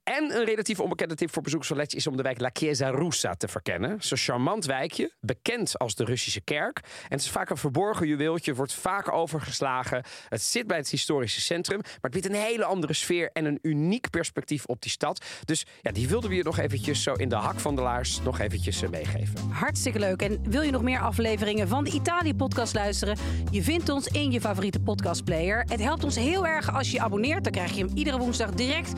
[0.03, 2.89] En een relatief onbekende tip voor bezoekers van Lecce is om de wijk La Chiesa
[2.89, 4.01] Russa te verkennen.
[4.01, 6.77] Zo'n charmant wijkje, bekend als de Russische kerk.
[6.77, 10.03] En het is vaak een verborgen juweeltje, wordt vaak overgeslagen.
[10.29, 13.59] Het zit bij het historische centrum, maar het biedt een hele andere sfeer en een
[13.61, 15.25] uniek perspectief op die stad.
[15.45, 18.21] Dus ja, die wilden we je nog eventjes zo in de hak van de laars
[18.21, 19.49] nog eventjes eh, meegeven.
[19.49, 20.21] Hartstikke leuk.
[20.21, 23.17] En wil je nog meer afleveringen van de Italië-podcast luisteren?
[23.51, 25.65] Je vindt ons in je favoriete podcastplayer.
[25.67, 27.43] Het helpt ons heel erg als je je abonneert.
[27.43, 28.93] Dan krijg je hem iedere woensdag direct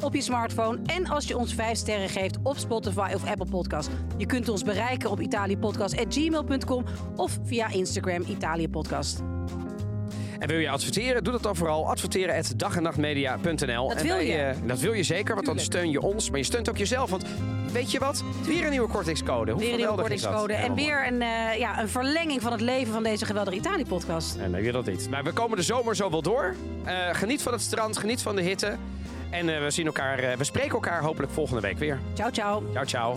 [0.00, 0.78] op je smartphone.
[0.86, 3.90] En als je ons 5 sterren geeft op Spotify of Apple Podcast.
[4.16, 6.84] Je kunt ons bereiken op italiëpodcast.gmail.com
[7.16, 9.22] of via Instagram Italiëpodcast.
[10.38, 11.24] En wil je adverteren?
[11.24, 11.88] Doe dat dan vooral.
[11.90, 13.88] Adverteren at dagennachtmedia.nl.
[13.88, 14.36] Dat En wil wij, je.
[14.38, 16.30] eh, dat wil je zeker, want dan steun je ons.
[16.30, 17.10] Maar je steunt ook jezelf.
[17.10, 17.24] Want
[17.72, 18.22] weet je wat?
[18.46, 19.52] Weer een nieuwe kortingscode.
[19.52, 20.52] Hoe Weer een nieuwe kortingscode.
[20.52, 24.36] En weer een, eh, ja, een verlenging van het leven van deze geweldige Italië-podcast.
[24.36, 25.10] En weet je dat niet.
[25.10, 26.54] Maar we komen de zomer zo wel door.
[26.84, 28.76] Eh, geniet van het strand, geniet van de hitte.
[29.30, 31.98] En we, zien elkaar, we spreken elkaar hopelijk volgende week weer.
[32.14, 32.62] Ciao, ciao.
[32.72, 33.16] Ciao, ciao.